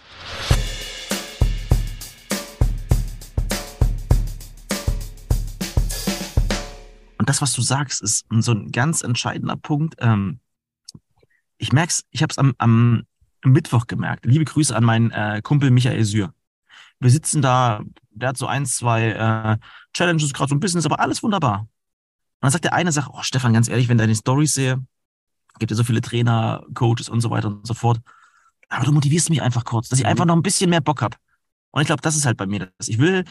Und 7.18 7.28
das, 7.28 7.40
was 7.40 7.52
du 7.52 7.62
sagst, 7.62 8.02
ist 8.02 8.26
so 8.30 8.52
ein 8.52 8.72
ganz 8.72 9.02
entscheidender 9.02 9.56
Punkt. 9.56 9.94
Ähm, 10.00 10.40
ich 11.58 11.72
merk's, 11.72 12.04
ich 12.10 12.22
habe 12.22 12.32
es 12.32 12.38
am, 12.38 12.54
am 12.58 13.04
Mittwoch 13.44 13.86
gemerkt. 13.86 14.26
Liebe 14.26 14.44
Grüße 14.44 14.74
an 14.74 14.82
meinen 14.82 15.12
äh, 15.12 15.40
Kumpel 15.42 15.70
Michael 15.70 16.04
Sühr. 16.04 16.34
Wir 16.98 17.10
sitzen 17.10 17.42
da, 17.42 17.82
der 18.16 18.30
hat 18.30 18.36
so 18.36 18.46
ein, 18.46 18.66
zwei 18.66 19.10
äh, 19.10 19.58
Challenges, 19.92 20.32
gerade 20.32 20.50
so 20.50 20.54
ein 20.54 20.60
Business, 20.60 20.86
aber 20.86 21.00
alles 21.00 21.22
wunderbar. 21.22 21.60
Und 21.60 21.68
dann 22.42 22.50
sagt 22.50 22.64
der 22.64 22.74
eine, 22.74 22.92
sagt, 22.92 23.08
oh 23.12 23.22
Stefan, 23.22 23.52
ganz 23.52 23.68
ehrlich, 23.68 23.88
wenn 23.88 23.98
ich 23.98 24.02
deine 24.02 24.14
Stories 24.14 24.54
sehe, 24.54 24.84
gibt 25.58 25.70
ja 25.70 25.76
so 25.76 25.84
viele 25.84 26.00
Trainer, 26.00 26.64
Coaches 26.74 27.08
und 27.08 27.20
so 27.20 27.30
weiter 27.30 27.48
und 27.48 27.66
so 27.66 27.74
fort. 27.74 28.00
Aber 28.68 28.84
du 28.84 28.92
motivierst 28.92 29.30
mich 29.30 29.42
einfach 29.42 29.64
kurz, 29.64 29.88
dass 29.88 29.98
ich 29.98 30.04
Mhm. 30.04 30.10
einfach 30.10 30.24
noch 30.26 30.36
ein 30.36 30.42
bisschen 30.42 30.70
mehr 30.70 30.80
Bock 30.80 31.02
habe. 31.02 31.16
Und 31.70 31.82
ich 31.82 31.86
glaube, 31.86 32.02
das 32.02 32.16
ist 32.16 32.26
halt 32.26 32.36
bei 32.36 32.46
mir 32.46 32.70
das. 32.78 32.88
Ich 32.88 32.98
will 32.98 33.24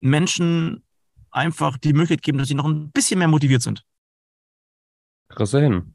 Menschen 0.00 0.84
einfach 1.30 1.76
die 1.78 1.92
Möglichkeit 1.92 2.22
geben, 2.22 2.38
dass 2.38 2.48
sie 2.48 2.54
noch 2.54 2.66
ein 2.66 2.90
bisschen 2.90 3.18
mehr 3.18 3.28
motiviert 3.28 3.62
sind. 3.62 3.84
Du 5.36 5.44
hin. 5.46 5.94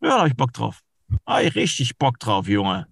Ja, 0.00 0.08
da 0.08 0.18
habe 0.18 0.28
ich 0.28 0.36
Bock 0.36 0.52
drauf. 0.52 0.80
Ah, 1.24 1.40
ich 1.40 1.54
richtig 1.54 1.96
Bock 1.96 2.18
drauf, 2.18 2.48
Junge. 2.48 2.86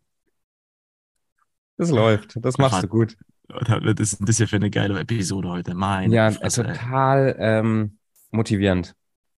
Das 1.76 1.90
läuft. 1.90 2.36
Das 2.40 2.58
machst 2.58 2.82
du 2.82 2.88
gut. 2.88 3.16
Was 3.52 4.00
ist 4.00 4.18
das 4.20 4.36
hier 4.38 4.48
für 4.48 4.56
eine 4.56 4.70
geile 4.70 4.98
Episode 4.98 5.48
heute? 5.48 5.74
Meine 5.74 6.14
Ja, 6.14 6.30
Fresse, 6.30 6.66
ey. 6.66 6.72
total 6.72 7.36
ähm, 7.38 7.98
motivierend. 8.30 8.94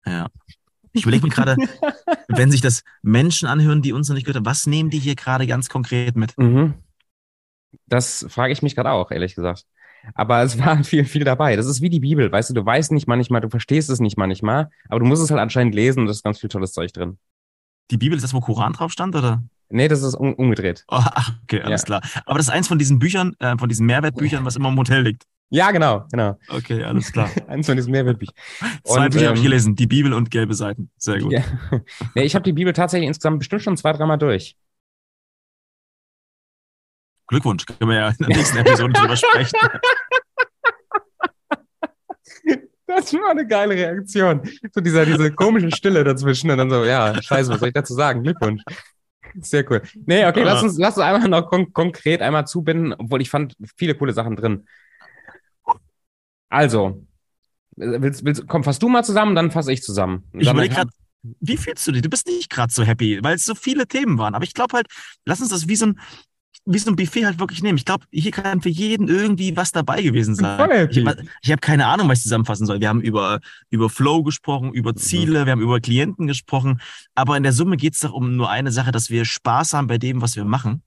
Ja. 0.06 0.28
Ich 0.92 1.04
überlege 1.04 1.26
mir 1.26 1.34
gerade, 1.34 1.56
wenn 2.28 2.52
sich 2.52 2.62
das 2.62 2.84
Menschen 3.02 3.48
anhören, 3.48 3.82
die 3.82 3.94
uns 3.94 4.08
noch 4.10 4.16
nicht 4.16 4.26
gehört 4.26 4.38
haben, 4.38 4.46
was 4.46 4.68
nehmen 4.68 4.90
die 4.90 5.00
hier 5.00 5.16
gerade 5.16 5.48
ganz 5.48 5.70
konkret 5.70 6.16
mit? 6.16 6.38
Mhm. 6.38 6.76
Das 7.88 8.26
frage 8.30 8.54
ich 8.54 8.62
mich 8.62 8.76
gerade 8.76 8.92
auch, 8.92 9.10
ehrlich 9.12 9.36
gesagt. 9.36 9.66
Aber 10.14 10.44
es 10.44 10.60
war 10.60 10.84
viel, 10.84 11.06
viel 11.06 11.24
dabei. 11.24 11.56
Das 11.56 11.66
ist 11.66 11.82
wie 11.82 11.90
die 11.90 12.00
Bibel, 12.00 12.32
weißt 12.32 12.52
du, 12.52 12.54
du 12.54 12.66
weißt 12.66 12.92
nicht 12.92 13.08
manchmal, 13.08 13.42
du 13.42 13.50
verstehst 13.50 13.90
es 13.90 14.00
nicht 14.00 14.18
manchmal, 14.18 14.70
aber 14.90 15.00
du 15.00 15.06
musst 15.06 15.24
es 15.24 15.32
halt 15.32 15.42
anscheinend 15.42 15.74
lesen 15.74 16.02
und 16.02 16.06
da 16.08 16.12
ist 16.12 16.24
ganz 16.24 16.40
viel 16.40 16.50
tolles 16.50 16.74
Zeug 16.74 16.92
drin. 16.94 17.18
Die 17.90 17.98
Bibel 17.98 18.16
ist 18.16 18.24
das, 18.24 18.34
wo 18.34 18.40
Koran 18.40 18.74
drauf 18.74 18.92
stand, 18.92 19.16
oder? 19.16 19.44
Nee, 19.74 19.88
das 19.88 20.04
ist 20.04 20.14
um, 20.16 20.34
umgedreht. 20.36 20.86
Oh, 20.88 20.96
ach, 21.04 21.34
okay, 21.44 21.62
alles 21.62 21.82
Ja. 21.82 21.86
klar. 21.86 22.02
Aber 22.26 22.38
das 22.38 22.48
ist 22.48 22.54
eins 22.54 22.68
von 22.68 22.78
diesen 22.78 23.00
Büchern, 23.00 23.36
äh, 23.40 23.58
von 23.58 23.70
diesen 23.70 23.86
Mehrwertbüchern, 23.86 24.46
was 24.46 24.56
immer 24.56 24.70
im 24.70 24.78
Hotel 24.78 25.02
liegt. 25.04 25.24
Ja, 25.50 25.72
genau, 25.72 26.06
genau. 26.12 26.38
Okay, 26.50 26.84
alles 26.84 27.12
klar. 27.12 27.30
Eins 27.48 27.68
von 27.68 27.76
diesen 27.76 27.92
Mehrwertbüchern. 27.92 28.34
Zwei 28.86 29.08
Bücher 29.10 29.28
habe 29.28 29.36
ich 29.36 29.44
ähm, 29.44 29.50
gelesen, 29.50 29.76
die 29.76 29.86
Bibel 29.86 30.12
und 30.14 30.32
gelbe 30.32 30.56
Seiten. 30.56 30.90
Sehr 30.98 31.20
gut. 31.20 31.32
Ja. 31.32 31.44
Nee, 32.16 32.24
ich 32.24 32.34
habe 32.34 32.44
die 32.44 32.54
Bibel 32.54 32.74
tatsächlich 32.74 33.08
insgesamt 33.08 33.38
bestimmt 33.40 33.62
schon 33.62 33.78
zwei, 33.78 33.94
dreimal 33.94 34.18
durch. 34.18 34.56
Glückwunsch, 37.28 37.66
können 37.68 37.90
wir 37.90 37.98
ja 37.98 38.10
in 38.10 38.16
der 38.20 38.28
nächsten 38.30 38.58
Episode 38.58 38.94
drüber 38.94 39.16
sprechen. 39.16 39.58
Das 42.88 43.14
war 43.14 43.32
eine 43.32 43.48
geile 43.48 43.76
Reaktion. 43.76 44.42
So 44.72 44.82
dieser, 44.82 45.06
diese 45.06 45.32
komische 45.32 45.72
Stille 45.72 46.04
dazwischen 46.04 46.52
und 46.52 46.58
dann 46.58 46.70
so, 46.70 46.84
ja, 46.84 47.20
scheiße, 47.22 47.52
was 47.52 47.60
soll 47.60 47.70
ich 47.70 47.74
dazu 47.74 47.94
sagen? 47.94 48.24
Glückwunsch. 48.24 48.62
Sehr 49.42 49.70
cool. 49.72 49.82
Nee, 50.06 50.26
okay, 50.26 50.44
lass 50.44 50.64
uns, 50.64 50.78
lass 50.78 50.98
uns 50.98 51.06
einmal 51.06 51.28
noch 51.28 51.50
kon 51.50 51.74
konkret 51.74 52.22
einmal 52.22 52.46
zubinden, 52.48 52.94
obwohl 52.94 53.22
ich 53.22 53.30
fand 53.30 53.56
viele 53.78 53.96
coole 53.96 54.14
Sachen 54.14 54.36
drin. 54.36 54.68
Also, 56.50 57.06
willst, 57.76 58.24
willst, 58.26 58.48
komm, 58.48 58.64
fass 58.64 58.80
du 58.80 58.90
mal 58.90 59.04
zusammen, 59.04 59.36
dann 59.36 59.52
fasse 59.52 59.72
ich 59.72 59.82
zusammen. 59.82 60.24
Ich 60.34 60.50
überlege 60.50 60.76
gerade, 60.76 60.92
wie 61.40 61.58
fühlst 61.58 61.88
du 61.88 61.92
dich? 61.92 62.02
Du 62.02 62.10
bist 62.10 62.28
nicht 62.28 62.50
gerade 62.50 62.72
so 62.72 62.84
happy, 62.84 63.20
weil 63.24 63.36
es 63.36 63.46
so 63.46 63.56
viele 63.56 63.88
Themen 63.88 64.18
waren. 64.18 64.36
Aber 64.36 64.44
ich 64.44 64.54
glaube 64.54 64.76
halt, 64.76 64.88
lass 65.26 65.42
uns 65.42 65.50
das 65.50 65.68
wie 65.68 65.76
so 65.76 65.88
ein, 65.88 66.00
wie 66.66 66.80
so 66.80 66.90
ein 66.90 66.96
Buffet 66.96 67.26
halt 67.26 67.40
wirklich 67.40 67.62
nehmen. 67.62 67.78
Ich 67.78 67.86
glaube, 67.86 68.06
hier 68.12 68.32
kann 68.32 68.62
für 68.62 68.70
jeden 68.70 69.10
irgendwie 69.10 69.56
was 69.58 69.72
dabei 69.74 70.02
gewesen 70.02 70.34
sein. 70.36 70.58
Ich, 70.90 70.98
ich 71.42 71.52
habe 71.52 71.60
keine 71.60 71.88
Ahnung, 71.88 72.08
was 72.08 72.20
ich 72.20 72.24
zusammenfassen 72.24 72.66
soll. 72.66 72.80
Wir 72.80 72.88
haben 72.88 73.02
über, 73.02 73.40
über 73.70 73.90
Flow 73.90 74.24
gesprochen, 74.24 74.68
Mhm. 74.70 74.74
über 74.74 74.96
Ziele, 74.96 75.46
wir 75.46 75.52
haben 75.52 75.62
über 75.62 75.82
Klienten 75.82 76.26
gesprochen. 76.28 76.80
Aber 77.16 77.36
in 77.36 77.44
der 77.44 77.52
Summe 77.52 77.76
geht 77.76 77.96
es 77.96 78.00
doch 78.00 78.14
um 78.14 78.38
nur 78.38 78.50
eine 78.50 78.72
Sache, 78.72 78.92
dass 78.92 79.10
wir 79.10 79.26
Spaß 79.26 79.74
haben 79.74 79.88
bei 79.88 79.98
dem, 79.98 80.22
was 80.22 80.36
wir 80.36 80.46
machen. 80.46 80.84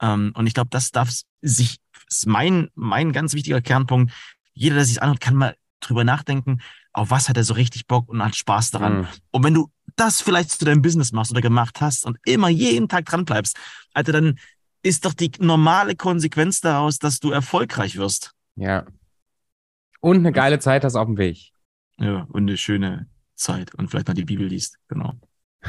Ähm, 0.00 0.32
und 0.34 0.46
ich 0.46 0.54
glaube, 0.54 0.70
das 0.70 0.90
darf 0.92 1.10
sich, 1.42 1.76
ist 2.08 2.26
mein, 2.26 2.68
mein 2.74 3.12
ganz 3.12 3.34
wichtiger 3.34 3.60
Kernpunkt. 3.60 4.12
Jeder, 4.54 4.76
der 4.76 4.84
sich 4.86 5.02
anhört, 5.02 5.20
kann 5.20 5.34
mal 5.34 5.54
drüber 5.80 6.04
nachdenken, 6.04 6.60
auf 6.92 7.10
was 7.10 7.28
hat 7.28 7.36
er 7.36 7.44
so 7.44 7.54
richtig 7.54 7.86
Bock 7.86 8.08
und 8.08 8.24
hat 8.24 8.36
Spaß 8.36 8.70
daran. 8.70 9.00
Mhm. 9.00 9.06
Und 9.30 9.44
wenn 9.44 9.54
du 9.54 9.70
das 9.96 10.22
vielleicht 10.22 10.50
zu 10.50 10.64
deinem 10.64 10.80
Business 10.80 11.12
machst 11.12 11.32
oder 11.32 11.40
gemacht 11.42 11.80
hast 11.80 12.06
und 12.06 12.18
immer 12.24 12.48
jeden 12.48 12.88
Tag 12.88 13.04
dran 13.04 13.24
bleibst, 13.26 13.58
Alter, 13.92 14.12
dann 14.12 14.38
ist 14.82 15.04
doch 15.04 15.14
die 15.14 15.30
normale 15.38 15.94
Konsequenz 15.96 16.60
daraus, 16.60 16.98
dass 16.98 17.20
du 17.20 17.30
erfolgreich 17.30 17.96
wirst. 17.96 18.32
Ja. 18.56 18.86
Und 20.00 20.16
eine 20.18 20.32
geile 20.32 20.58
Zeit 20.58 20.84
hast 20.84 20.96
auf 20.96 21.06
dem 21.06 21.16
Weg. 21.16 21.52
Ja, 21.98 22.26
und 22.30 22.42
eine 22.42 22.56
schöne 22.56 23.08
Zeit 23.34 23.74
und 23.74 23.88
vielleicht 23.88 24.08
noch 24.08 24.14
die 24.14 24.24
Bibel 24.24 24.46
liest. 24.46 24.78
Genau. 24.88 25.14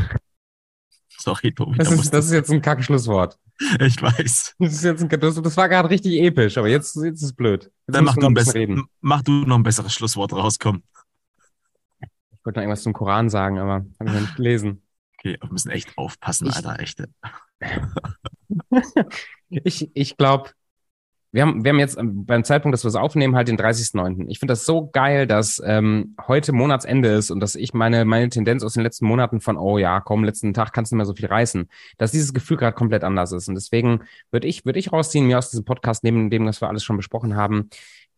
Sorry, 1.18 1.54
Tobi. 1.54 1.78
Das 1.78 1.90
da 1.90 1.96
ist, 1.96 2.14
das 2.14 2.26
ist 2.26 2.32
jetzt 2.32 2.52
ein 2.52 2.62
Kackschlusswort. 2.62 3.38
ich 3.80 4.02
weiß. 4.02 4.56
Das 4.58 4.74
ist 4.74 4.84
jetzt 4.84 5.04
ein, 5.04 5.10
das, 5.20 5.42
das 5.42 5.58
war 5.58 5.70
gerade 5.70 5.90
richtig 5.90 6.20
episch, 6.20 6.58
aber 6.58 6.68
jetzt, 6.68 6.96
jetzt 6.96 7.18
ist 7.18 7.24
es 7.24 7.34
blöd. 7.34 7.66
Jetzt 7.66 7.96
Dann 7.96 8.04
mach 8.04 8.16
du, 8.16 8.26
ein 8.26 8.34
besser, 8.34 8.60
mach 9.00 9.22
du 9.22 9.32
noch 9.32 9.56
ein 9.58 9.64
besseres 9.64 9.94
Schlusswort 9.94 10.34
rauskommen. 10.34 10.84
Ich 12.02 12.10
wollte 12.46 12.60
noch 12.60 12.64
irgendwas 12.64 12.84
zum 12.84 12.94
Koran 12.94 13.30
sagen, 13.30 13.60
aber 13.60 13.74
habe 13.74 13.88
ich 14.06 14.12
noch 14.12 14.22
nicht 14.22 14.36
gelesen. 14.36 14.82
Okay, 15.18 15.38
wir 15.40 15.52
müssen 15.52 15.70
echt 15.70 15.98
aufpassen, 15.98 16.48
Ich- 16.48 16.56
Alter, 16.56 16.80
echt. 16.80 17.04
Ich, 19.64 19.92
ich 19.94 20.18
glaube, 20.18 20.50
wir 21.34 21.42
haben, 21.42 21.64
wir 21.64 21.70
haben 21.70 21.80
jetzt 21.80 21.98
ähm, 21.98 22.26
beim 22.26 22.44
Zeitpunkt, 22.44 22.74
dass 22.74 22.84
wir 22.84 22.90
es 22.90 22.96
aufnehmen, 22.96 23.36
halt 23.36 23.48
den 23.48 23.58
30.09. 23.58 24.26
Ich 24.28 24.38
finde 24.38 24.52
das 24.52 24.66
so 24.66 24.90
geil, 24.92 25.26
dass 25.26 25.62
ähm, 25.66 26.16
heute 26.28 26.54
Monatsende 26.54 27.10
ist 27.10 27.32
und 27.32 27.40
dass 27.40 27.56
ich 27.56 27.74
meine, 27.74 28.06
meine 28.06 28.30
Tendenz 28.30 28.64
aus 28.64 28.74
den 28.74 28.84
letzten 28.84 29.08
Monaten 29.08 29.42
von, 29.42 29.58
oh 29.58 29.80
ja, 29.80 30.00
komm, 30.00 30.24
letzten 30.24 30.54
Tag 30.54 30.74
kannst 30.74 30.92
du 30.92 30.96
nicht 30.96 31.00
mehr 31.00 31.06
so 31.06 31.16
viel 31.16 31.26
reißen, 31.26 31.68
dass 31.98 32.12
dieses 32.12 32.36
Gefühl 32.36 32.58
gerade 32.58 32.76
komplett 32.76 33.04
anders 33.04 33.32
ist. 33.32 33.48
Und 33.48 33.56
deswegen 33.56 34.02
würde 34.30 34.48
ich, 34.48 34.64
würde 34.64 34.78
ich 34.78 34.94
rausziehen, 34.94 35.26
mir 35.26 35.40
aus 35.40 35.50
diesem 35.50 35.66
Podcast, 35.66 36.04
neben 36.04 36.30
dem, 36.30 36.46
was 36.46 36.62
wir 36.62 36.68
alles 36.70 36.84
schon 36.84 36.98
besprochen 36.98 37.36
haben, 37.36 37.70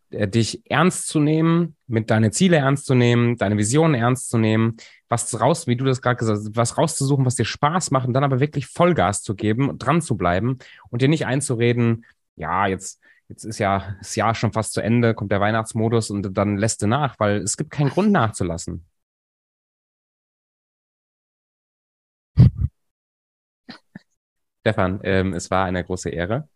äh, 0.09 0.27
dich 0.27 0.69
ernst 0.69 1.07
zu 1.07 1.21
nehmen, 1.21 1.77
mit 1.87 2.09
deine 2.09 2.31
Ziele 2.31 2.57
ernst 2.57 2.85
zu 2.85 2.95
nehmen, 2.95 3.37
deine 3.37 3.57
Visionen 3.57 3.95
ernst 3.95 4.29
zu 4.29 4.37
nehmen, 4.37 4.75
was 5.15 5.39
raus, 5.39 5.67
wie 5.67 5.75
du 5.77 5.85
das 5.85 6.01
gerade 6.01 6.17
gesagt 6.17 6.39
hast, 6.39 6.55
was 6.55 6.77
rauszusuchen, 6.77 7.25
was 7.25 7.35
dir 7.35 7.45
Spaß 7.45 7.91
macht 7.91 8.07
und 8.07 8.13
dann 8.13 8.23
aber 8.23 8.39
wirklich 8.39 8.67
Vollgas 8.67 9.21
zu 9.23 9.35
geben, 9.35 9.77
dran 9.79 10.01
zu 10.01 10.17
bleiben 10.17 10.59
und 10.89 11.01
dir 11.01 11.07
nicht 11.09 11.25
einzureden, 11.25 12.05
ja, 12.35 12.67
jetzt, 12.67 13.01
jetzt 13.29 13.45
ist 13.45 13.59
ja 13.59 13.95
das 13.99 14.15
Jahr 14.15 14.35
schon 14.35 14.51
fast 14.53 14.73
zu 14.73 14.81
Ende, 14.81 15.13
kommt 15.13 15.31
der 15.31 15.39
Weihnachtsmodus 15.41 16.09
und 16.11 16.37
dann 16.37 16.57
lässt 16.57 16.81
du 16.81 16.87
nach, 16.87 17.19
weil 17.19 17.37
es 17.37 17.55
gibt 17.57 17.71
keinen 17.71 17.89
Grund 17.89 18.11
nachzulassen. 18.11 18.85
Stefan, 24.61 24.99
ähm, 25.03 25.33
es 25.33 25.49
war 25.51 25.65
eine 25.65 25.83
große 25.83 26.09
Ehre. 26.09 26.49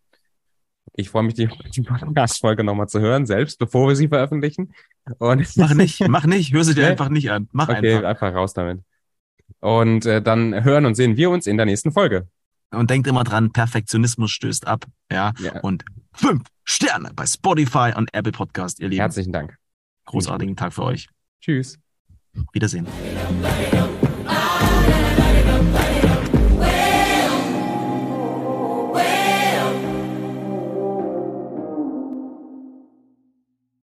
Ich 0.94 1.10
freue 1.10 1.22
mich, 1.22 1.34
die, 1.34 1.46
Podcast-Folge 1.46 2.64
nochmal 2.64 2.88
zu 2.88 3.00
hören, 3.00 3.26
selbst 3.26 3.58
bevor 3.58 3.88
wir 3.88 3.96
sie 3.96 4.08
veröffentlichen. 4.08 4.72
Und 5.18 5.46
Mach 5.56 5.74
nicht, 5.74 6.08
mach 6.08 6.26
nicht, 6.26 6.52
hör 6.52 6.64
sie 6.64 6.74
dir 6.74 6.86
einfach 6.88 7.08
nicht 7.08 7.30
an. 7.30 7.48
Mach 7.52 7.68
okay, 7.68 7.96
einfach. 7.96 8.08
einfach 8.08 8.34
raus 8.34 8.54
damit. 8.54 8.82
Und 9.60 10.06
äh, 10.06 10.22
dann 10.22 10.64
hören 10.64 10.86
und 10.86 10.94
sehen 10.94 11.16
wir 11.16 11.30
uns 11.30 11.46
in 11.46 11.56
der 11.56 11.66
nächsten 11.66 11.92
Folge. 11.92 12.28
Und 12.70 12.90
denkt 12.90 13.08
immer 13.08 13.24
dran, 13.24 13.52
Perfektionismus 13.52 14.30
stößt 14.30 14.66
ab. 14.66 14.86
Ja. 15.10 15.32
Ja. 15.40 15.60
Und 15.60 15.84
fünf 16.12 16.44
Sterne 16.64 17.10
bei 17.14 17.26
Spotify 17.26 17.92
und 17.96 18.14
Apple 18.14 18.32
Podcast, 18.32 18.78
ihr 18.80 18.88
Lieben. 18.88 19.00
Herzlichen 19.00 19.32
Dank. 19.32 19.56
Großartigen 20.06 20.56
Tag 20.56 20.72
für 20.72 20.84
euch. 20.84 21.08
Tschüss. 21.40 21.78
Wiedersehen. 22.52 22.86